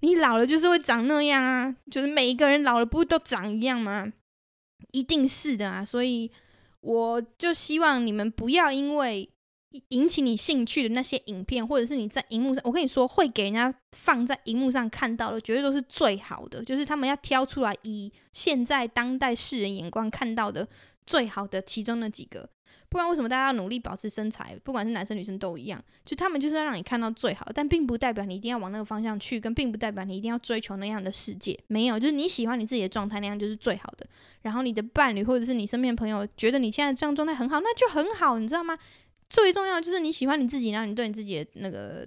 [0.03, 4.13] 你老了就是会长那样啊，就是每一个人老了不都长一样吗？
[4.91, 6.31] 一定是的啊，所以
[6.81, 9.31] 我就希望你们不要因为
[9.89, 20.69] 引起你兴趣的那些影片，或者是你在荧幕上，我跟你说会给人家放在荧幕上看到的，绝对都是最好的，就是他们要挑出来以现在当代世人眼光看到的
[21.07, 22.51] 最好的其中那几个。
[22.93, 24.55] 不然为什么大家要努力保持身材？
[24.63, 31.59] 不管是男生女生都一样，就他们就是要让你看到最好，但并不代表你一定要往那个方向去，跟并不代表你一定要追求那样的世界。
[31.69, 34.07] 没有，就是你喜欢你自己的状态那样就是最好的。
[34.43, 38.79] 然后你的伴侣或者是你身边的朋友觉得你现在这样状态很好，那就很好，你知道吗？
[39.31, 42.07] 最重要就是你喜欢你自己，然后你对你自己的那个。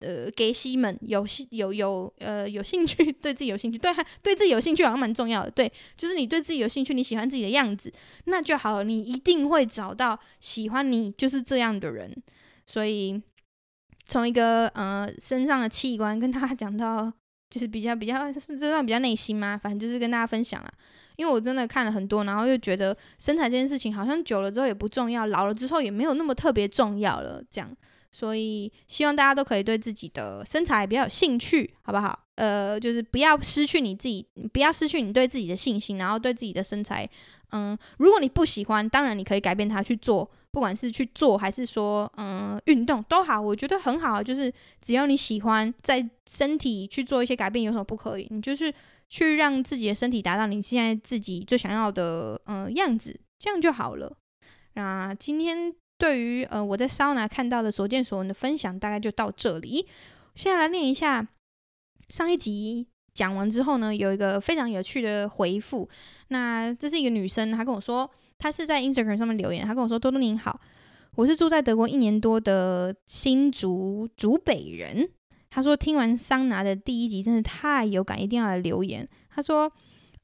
[0.00, 3.92] 呃，给西们有兴有有呃有兴趣， 对自己有兴趣，对
[4.22, 5.50] 对自己有兴趣好像蛮重要的。
[5.50, 7.92] 对，就是你对自己有兴趣，你喜欢自己的样子，
[8.26, 8.84] 那就好了。
[8.84, 12.14] 你一定会找到喜欢你就是这样的人。
[12.66, 13.20] 所以
[14.06, 17.10] 从一个呃身上的器官跟大家 讲到，
[17.48, 20.70] 就是比较比较是这段比较内心嘛，反正就是跟大家分享了。
[21.16, 27.70] 因为我真的看了很多，然后又觉得身材这件事情好像久了之后也不重要，老了之后也没有那么特别重要了，这样。
[28.14, 32.16] 所以希望大家都可以对自己的身材比较有兴趣，好不好？
[32.36, 37.08] 呃，就是不要失去你自己，不要失去你对自己的信心，然后对自己的身材，
[37.50, 44.22] 嗯，如果你不喜欢，当然你可以改变它去做，不管是去做还是说，嗯，运动都好，我觉得很好。
[44.22, 48.28] 就是只要你喜欢，在身体去做一些改变，有什么不可以？
[48.30, 48.72] 你就是
[49.10, 54.16] 去让自己的身体达到你现在自己最想要的，嗯，样子，这样就好了。
[54.74, 55.74] 那今天。
[55.96, 59.86] 对于呃我在桑拿看到的所见所闻的分享，大概就到这里。
[60.34, 61.26] 现在来念一下
[62.08, 65.88] 上一集讲完之后呢，有一个非常有趣的回复。
[66.28, 70.60] 那这是一个女生，她跟我说，她是在 Instagram 上面留言，她跟我说：“多多您好，
[71.14, 75.08] 我是住在德国一年多的新竹竹北人。
[75.48, 79.08] 她说听完桑拿的第一集真是太有感，一定要来留言。
[79.30, 79.70] 她说，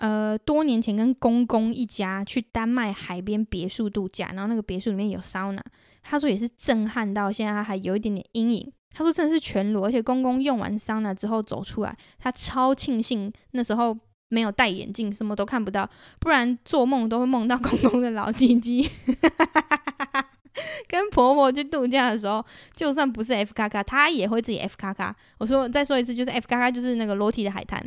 [0.01, 5.62] 呃，多年前跟公公一家去丹麦海边别墅度假，然后那个别墅里面有桑拿，
[6.03, 8.72] 他说也是震撼到现在他还有一点点阴影。
[8.92, 13.96] 他说真的是全裸，而且公公用完桑拿之后走出来，他超庆幸那时候
[14.30, 15.88] 没有戴眼镜，什么都看不到，
[16.18, 18.90] 不然做梦都会梦到公公的老鸡鸡。
[20.88, 22.44] 跟婆婆去度假的时候，
[22.74, 25.14] 就算不是 F 卡卡，她也会自己 F 卡卡。
[25.38, 27.80] 我说再说一次，就是 F 卡卡就是那个裸体的海滩，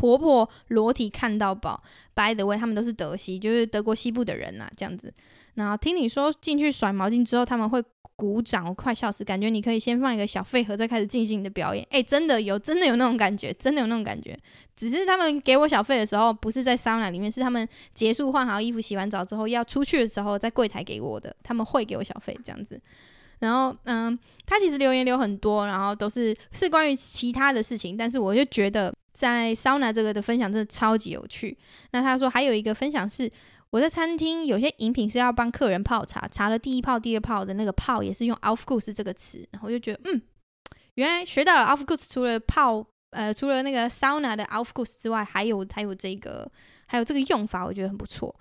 [0.00, 1.82] 婆婆裸体看到宝。
[2.14, 5.12] By the way，他们都是德西，就是德国西部的人呐、这样子。
[5.54, 7.82] 然后听你说进去甩毛巾之后，他们会。
[8.20, 9.24] 鼓掌，我快笑死！
[9.24, 11.82] 感觉你可以先放一个小废盒，再开始进行你的表演。
[11.88, 14.38] 诶，真的有，真的有那种感觉，真的有那种感觉。
[14.76, 21.34] 只是他们给我小费的时候，不是在桑拿里面，是他们结束换好衣服、洗完澡之后要出去的时候，在柜台给我的。
[21.42, 22.78] 他们会给我小费这样子。
[23.38, 31.56] 然后，嗯，他其实留言留很多，然后都是是关于其他的事情，但是我就觉得在 Sona 这个的分享真的超级有趣。
[31.92, 33.30] 那他说还有一个分享是。
[33.72, 40.20] 我在餐厅有些饮品是要帮客人泡茶，茶的第一泡、第二泡的那个泡也是用 o f f g o o s e 这个词，然后我就觉得，嗯，
[40.94, 44.80] 原来学到了 o f f g o o s e 除了泡，呃，除了那个 sauna 的 o f f g
[44.80, 46.50] o o s e 之外，还有还有这个，
[46.88, 48.34] 还有这个用法，我觉得很不错。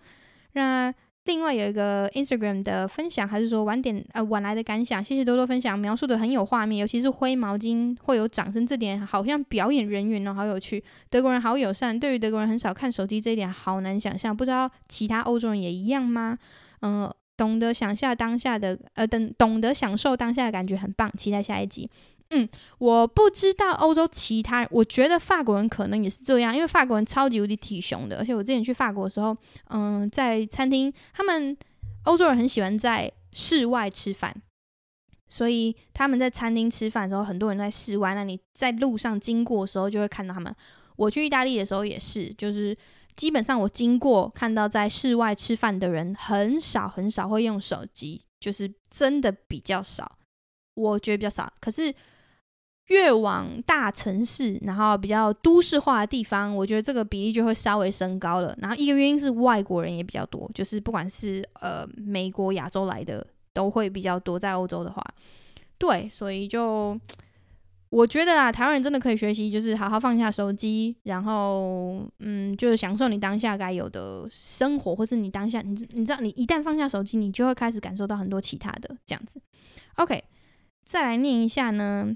[0.54, 0.92] 那。
[1.26, 10.84] 另外有一个 Instagram 的分享，还是说晚点呃晚来的感想，谢谢多多分享，描述的很有画面，尤其是灰毛巾会有掌声这点，好像表演人员哦，好有趣。
[11.10, 16.38] 德国人好友善，对于德国人很少看手机这一点好难想象，不知道其他欧洲人也一样吗？
[16.82, 21.90] 嗯、懂得想下当下的呃等懂得享受当下的感觉很棒，期待下一集。
[22.32, 28.20] 嗯，我不知道欧洲其他人，我觉得法国人可能也是这样，因为法国人超级无敌体雄的。
[28.20, 29.36] 而且我之前去法国的时候，
[29.70, 31.58] 嗯，在餐厅，他们
[32.04, 34.32] 欧洲人很喜欢在室外吃饭，
[35.28, 38.14] 所以他们在餐厅吃饭的时候，很多人在室外。
[38.14, 40.56] 那你在路上经过的时候，就会看到他们。
[40.98, 42.78] 我去意大利的时候也是，就是
[43.16, 50.20] 基本上我经过看到在室外吃饭的人很少很少会用手机，就是真的比较少，
[50.76, 51.52] 我觉得比较少。
[51.60, 51.92] 可是。
[52.90, 58.56] 越往大城市，然后比较都市化的地方，我觉得这个比例就会稍微升高了。
[58.60, 64.40] 然后一个原因是外国人也比较多，就是不管是呃美国、亚洲来的都会比较多。
[64.40, 65.04] 在欧洲的话，
[65.78, 67.00] 对，所以就
[67.92, 79.40] 我觉得啊，台湾人真的可以学习，就是好好放下手机，然后嗯，就是享受你当下该有的生活，或是你当下你你知道，你一旦放下手机，你就会开始感受到很多其他的这样子。
[79.98, 80.24] OK，
[80.86, 82.16] 再来念一下呢。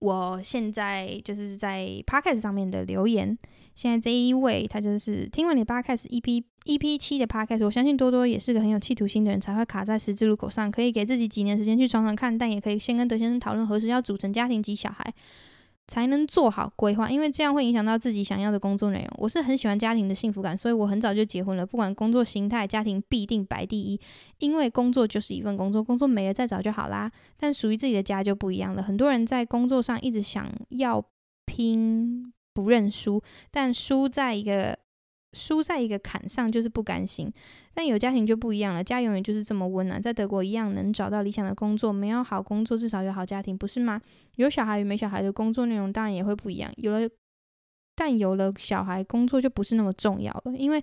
[0.00, 3.36] 我现在就是在 Podcast 上面的留言。
[3.74, 15.14] 现在这一位，他就是听完你 Podcast EP EP 七的 Podcast，我相信多多也是个很有企图心的人，才会卡在十字路口上，可以给自己几年时间去闯闯看，但也可以先跟德先生讨论何时要组成家庭及小孩。
[15.88, 19.08] 才能做好规划，因为这样会影响到自己想要的工作内容。
[19.16, 21.66] 我是很喜欢家庭的幸福感，所以我很早就结婚了。
[21.66, 23.98] 不管工作形态，家庭必定摆第一，
[24.38, 27.10] 因为工作就是一份工作，工作没了再找就好啦。
[27.36, 28.82] 但属于自己的家就不一样了。
[28.82, 31.04] 很多人在工作上一直想要
[31.46, 34.78] 拼，不认输，但输在一个。
[35.34, 37.30] 输在一个坎上就是不甘心，
[37.74, 38.82] 但有家庭就不一样了。
[38.82, 44.00] 家永远就是这么温暖，在德国一样能找到理想的工作，没有好工作至少有好家庭，不是吗？
[44.36, 46.72] 有小孩与没小孩的工作内容当然也会不一样。
[46.76, 47.08] 有了，
[47.94, 50.82] 但有了小孩，工作就不是那么重要了，因为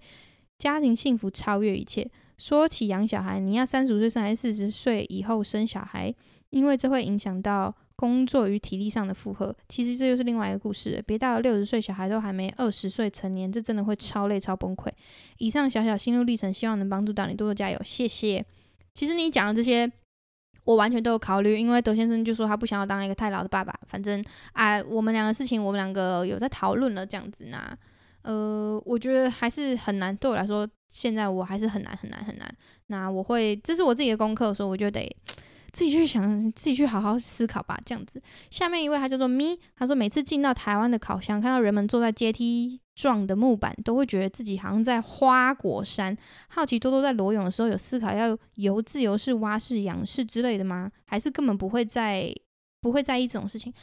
[0.60, 2.10] 家庭幸福超越一切。
[2.38, 6.14] 说起养小孩，你要三十五岁生还是四十岁以后生小孩？
[6.52, 7.76] 因为这会影响到。
[7.98, 11.02] 工作与体力上的负荷，其实这就是另外一个故事。
[11.08, 14.90] 别到了六十岁，小孩都还没二十岁成年，这真的会超累、超崩溃。
[15.38, 18.46] 以上小小心路历程，希望能帮助到你，多多加油，谢谢。
[18.94, 19.90] 其实你讲的这些，
[20.66, 23.74] 我完全都有考虑，因为德先生就说他不想要当一个太老的爸爸。
[23.88, 24.24] 反正
[24.54, 27.78] 啊，我们两个事情，我们两个有在讨论了，这样子呢。
[28.24, 32.56] 呃，我觉得还是很难，对我来说，现在我还是很难、很难、很难。
[32.88, 35.16] 那我会，这是我自己的功课，所以我就得。
[35.76, 37.78] 自己去想，自己去好好思考吧。
[37.86, 46.18] 这样子，下面一位他叫做咪，他说每次进到台湾的烤箱，看到人们坐在阶梯状的木板，都会觉得自己好像在花果山。
[46.48, 50.90] 好奇多多在裸泳的时候有思考要游自由式、蛙式、仰式之类的吗？
[51.06, 52.34] 还是根本不会在
[52.80, 53.74] 不会在意这种事情？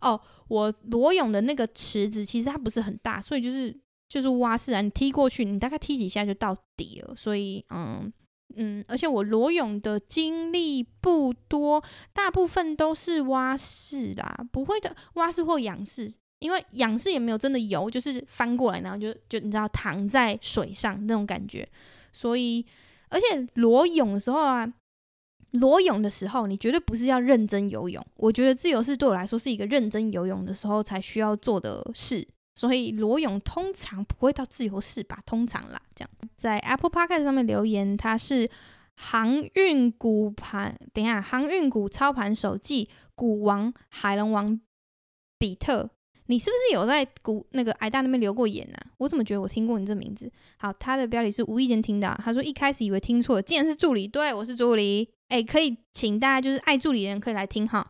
[0.00, 3.78] 哦，我裸泳的那个池子其实它不是很大，所以就是
[4.08, 7.14] 就是蛙式啊，你踢过去，你大概踢几下就到底了。
[7.14, 8.10] 所以嗯。
[8.56, 11.82] 嗯，而且我裸泳的经历不多，
[12.12, 21.68] 大部分都是蛙式啦，不会的蛙式或仰式，因为仰式也没有真的游，就是翻过来，然后就就你知道躺在水上那种感觉。
[22.12, 22.64] 所以，
[23.08, 24.70] 而且裸泳的时候啊，
[25.52, 28.04] 裸泳的时候，你绝对不是要认真游泳。
[28.16, 35.22] 我觉得自由式对我来说是一个认真游泳的时候才需要做的事，所以罗勇通常不会到自由式吧？
[35.24, 38.48] 通常啦，这样在 Apple Podcast 上面留言，他是
[38.96, 44.60] 航运股盘，等一下，航运股操盘手暨股王海龙王
[45.38, 45.90] 比特。
[46.26, 48.86] 你是不是有在股那个挨大那边留过言呢、啊？
[48.98, 50.30] 我怎么觉得我听过你这名字？
[50.56, 54.06] 好，他的标题是无意间听到，他说一开始以为听错了，竟然是助理。
[54.06, 55.08] 对，我是助理。
[55.28, 57.86] 哎，可以请大家就是爱助理的人可以来听哈。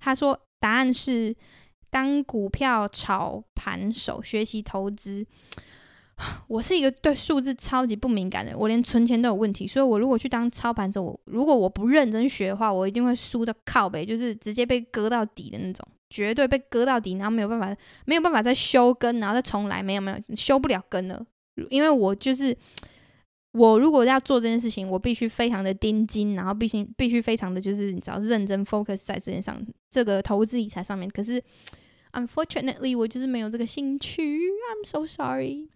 [0.00, 1.34] 他说答案是
[1.96, 5.24] 当股票炒盘手，学习投资。
[6.46, 15.88] 我是一个对数字超级不敏感的，我连存钱都有问题，所以我如果去当操盘手，我如果我不认真学的话，我一定会输的靠背，就是直接被割到底的那种。
[16.10, 17.74] 绝对被割到底，然后没有办法，
[18.04, 21.24] 没有办法再修根，然后再重来，没有没有，修不了根了。
[21.70, 22.54] 因为我就是
[23.52, 29.58] 我，如果要做这件事情，我必须非常的盯紧，然后必须必须非常的就是你知道认真 focus 在这件上，
[29.90, 31.10] 这个投资理财上面。
[31.10, 31.42] 可是
[32.16, 34.40] unfortunately，我就是没有这个兴趣。
[34.48, 35.68] I'm so sorry。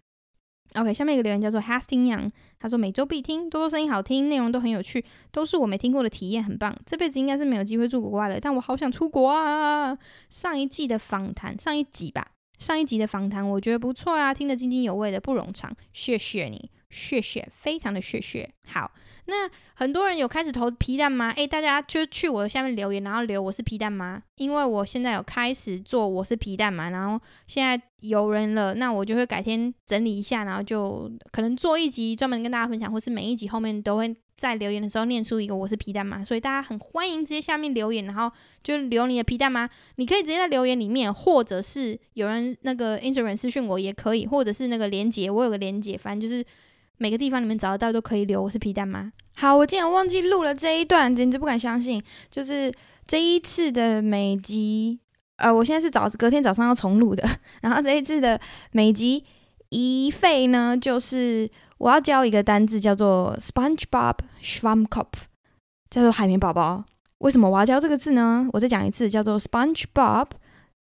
[0.75, 6.73] OK，下面一个留言叫做 Hasting Young，他说每周必听，多多声音好听，内容都很有趣，都是我没听过的体验，很棒。
[6.85, 9.97] 这辈子应该是没有机会住国外了，但我好想出国啊！
[10.29, 16.71] 上一季的访谈，上一集吧，上一集的访谈我觉得不错啊，听得津津有味的，不冗长，谢谢你。
[16.91, 18.47] 谢谢，非常的谢谢。
[18.67, 18.91] 好，
[19.25, 21.31] 那很多人有开始投皮蛋吗？
[21.31, 24.21] 诶，大家就去我下面留言，然后留我是皮蛋吗？
[24.35, 34.15] 因为我现在有开始做我是皮蛋嘛，然后现在有人了，那我就会改天整理一下，然后就可能做一集专门跟大家分享，或是每一集后面都会。
[34.37, 38.31] 在留言的时候念出一个我是皮蛋嘛，所以大家很欢迎直接下面留言，然后
[38.63, 39.69] 就留你的皮蛋吗？
[39.97, 46.43] 你可以直接在留言里面，或者是有人那个 Instagram 私讯我也可以，或者是那个连结，我有个连结，反正就是
[46.97, 49.11] 每个地方你们找得到都可以留我是皮蛋吗？
[49.35, 52.71] 好，我竟然忘记录了这一段，简直不敢相信，就是
[53.07, 54.99] 这一次的每集，
[55.37, 57.27] 呃，我现在是早隔天早上要重录的，
[57.61, 58.39] 然后这一次的
[58.71, 59.23] 每集
[59.69, 61.49] 一费呢，就是。
[61.81, 65.23] 我要教一个单字，叫做 SpongeBob Schwammkopf，
[65.89, 66.83] 叫做海绵宝宝。
[67.17, 68.47] 为什么我要教这个字呢？
[68.53, 70.27] 我再讲一次，叫做 SpongeBob，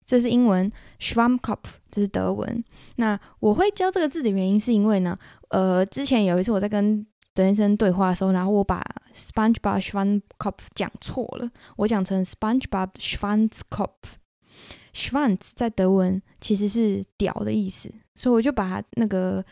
[0.07, 2.65] 这是英文，Schwammkopf 这是德文。
[2.95, 7.05] 那我会教这个字的原因，是因为呢，呃，之前有一次我在跟
[7.35, 8.83] 德先生对话的时候，然后我把
[9.15, 19.45] SpongeBob Schwammkopf 讲错了，我讲成 SpongeBob Schwanzkopf，Schwanz 在德文其实是屌的意思，所以我就把那个。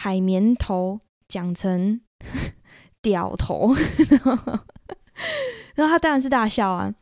[0.00, 2.00] 海绵头讲成
[3.02, 3.74] 屌头，
[5.74, 6.94] 然后他当然是大笑啊。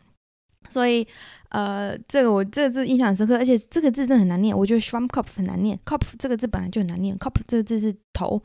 [0.69, 1.07] 所以
[1.51, 4.57] 呃，这个我这个字印象很深刻，而且这个字真的很难念。
[4.57, 7.19] 我觉得 Schwammkopf 很难念，Kopf 这个字本来就很难念。
[7.19, 8.43] Kopf 这个字是头，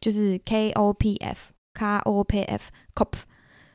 [0.00, 3.20] 就是 K O P F，K O P F，Kopf。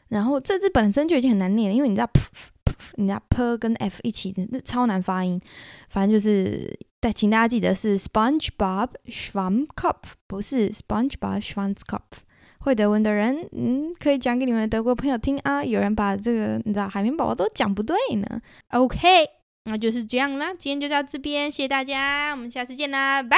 [0.09, 2.21] 然后这字本身就已经很难念了，因为你知道 P
[2.63, 5.39] P，你知道 P 跟 F 一起的，那超难发音。
[5.89, 6.77] 反正就是。
[6.97, 12.24] 但，请大家记得是 SpongeBob Schwammkopf，不是 SpongeBob Schwanzkopf。
[12.65, 15.63] 会德文的人，嗯，可以讲给你们德国朋友听啊。
[15.63, 18.41] 有人把这个你知道海绵宝宝都讲不对呢。
[18.69, 18.97] OK，
[19.65, 20.51] 那就是这样啦。
[20.51, 23.37] 今天就到这边，谢谢大家，我们下次见啦，拜。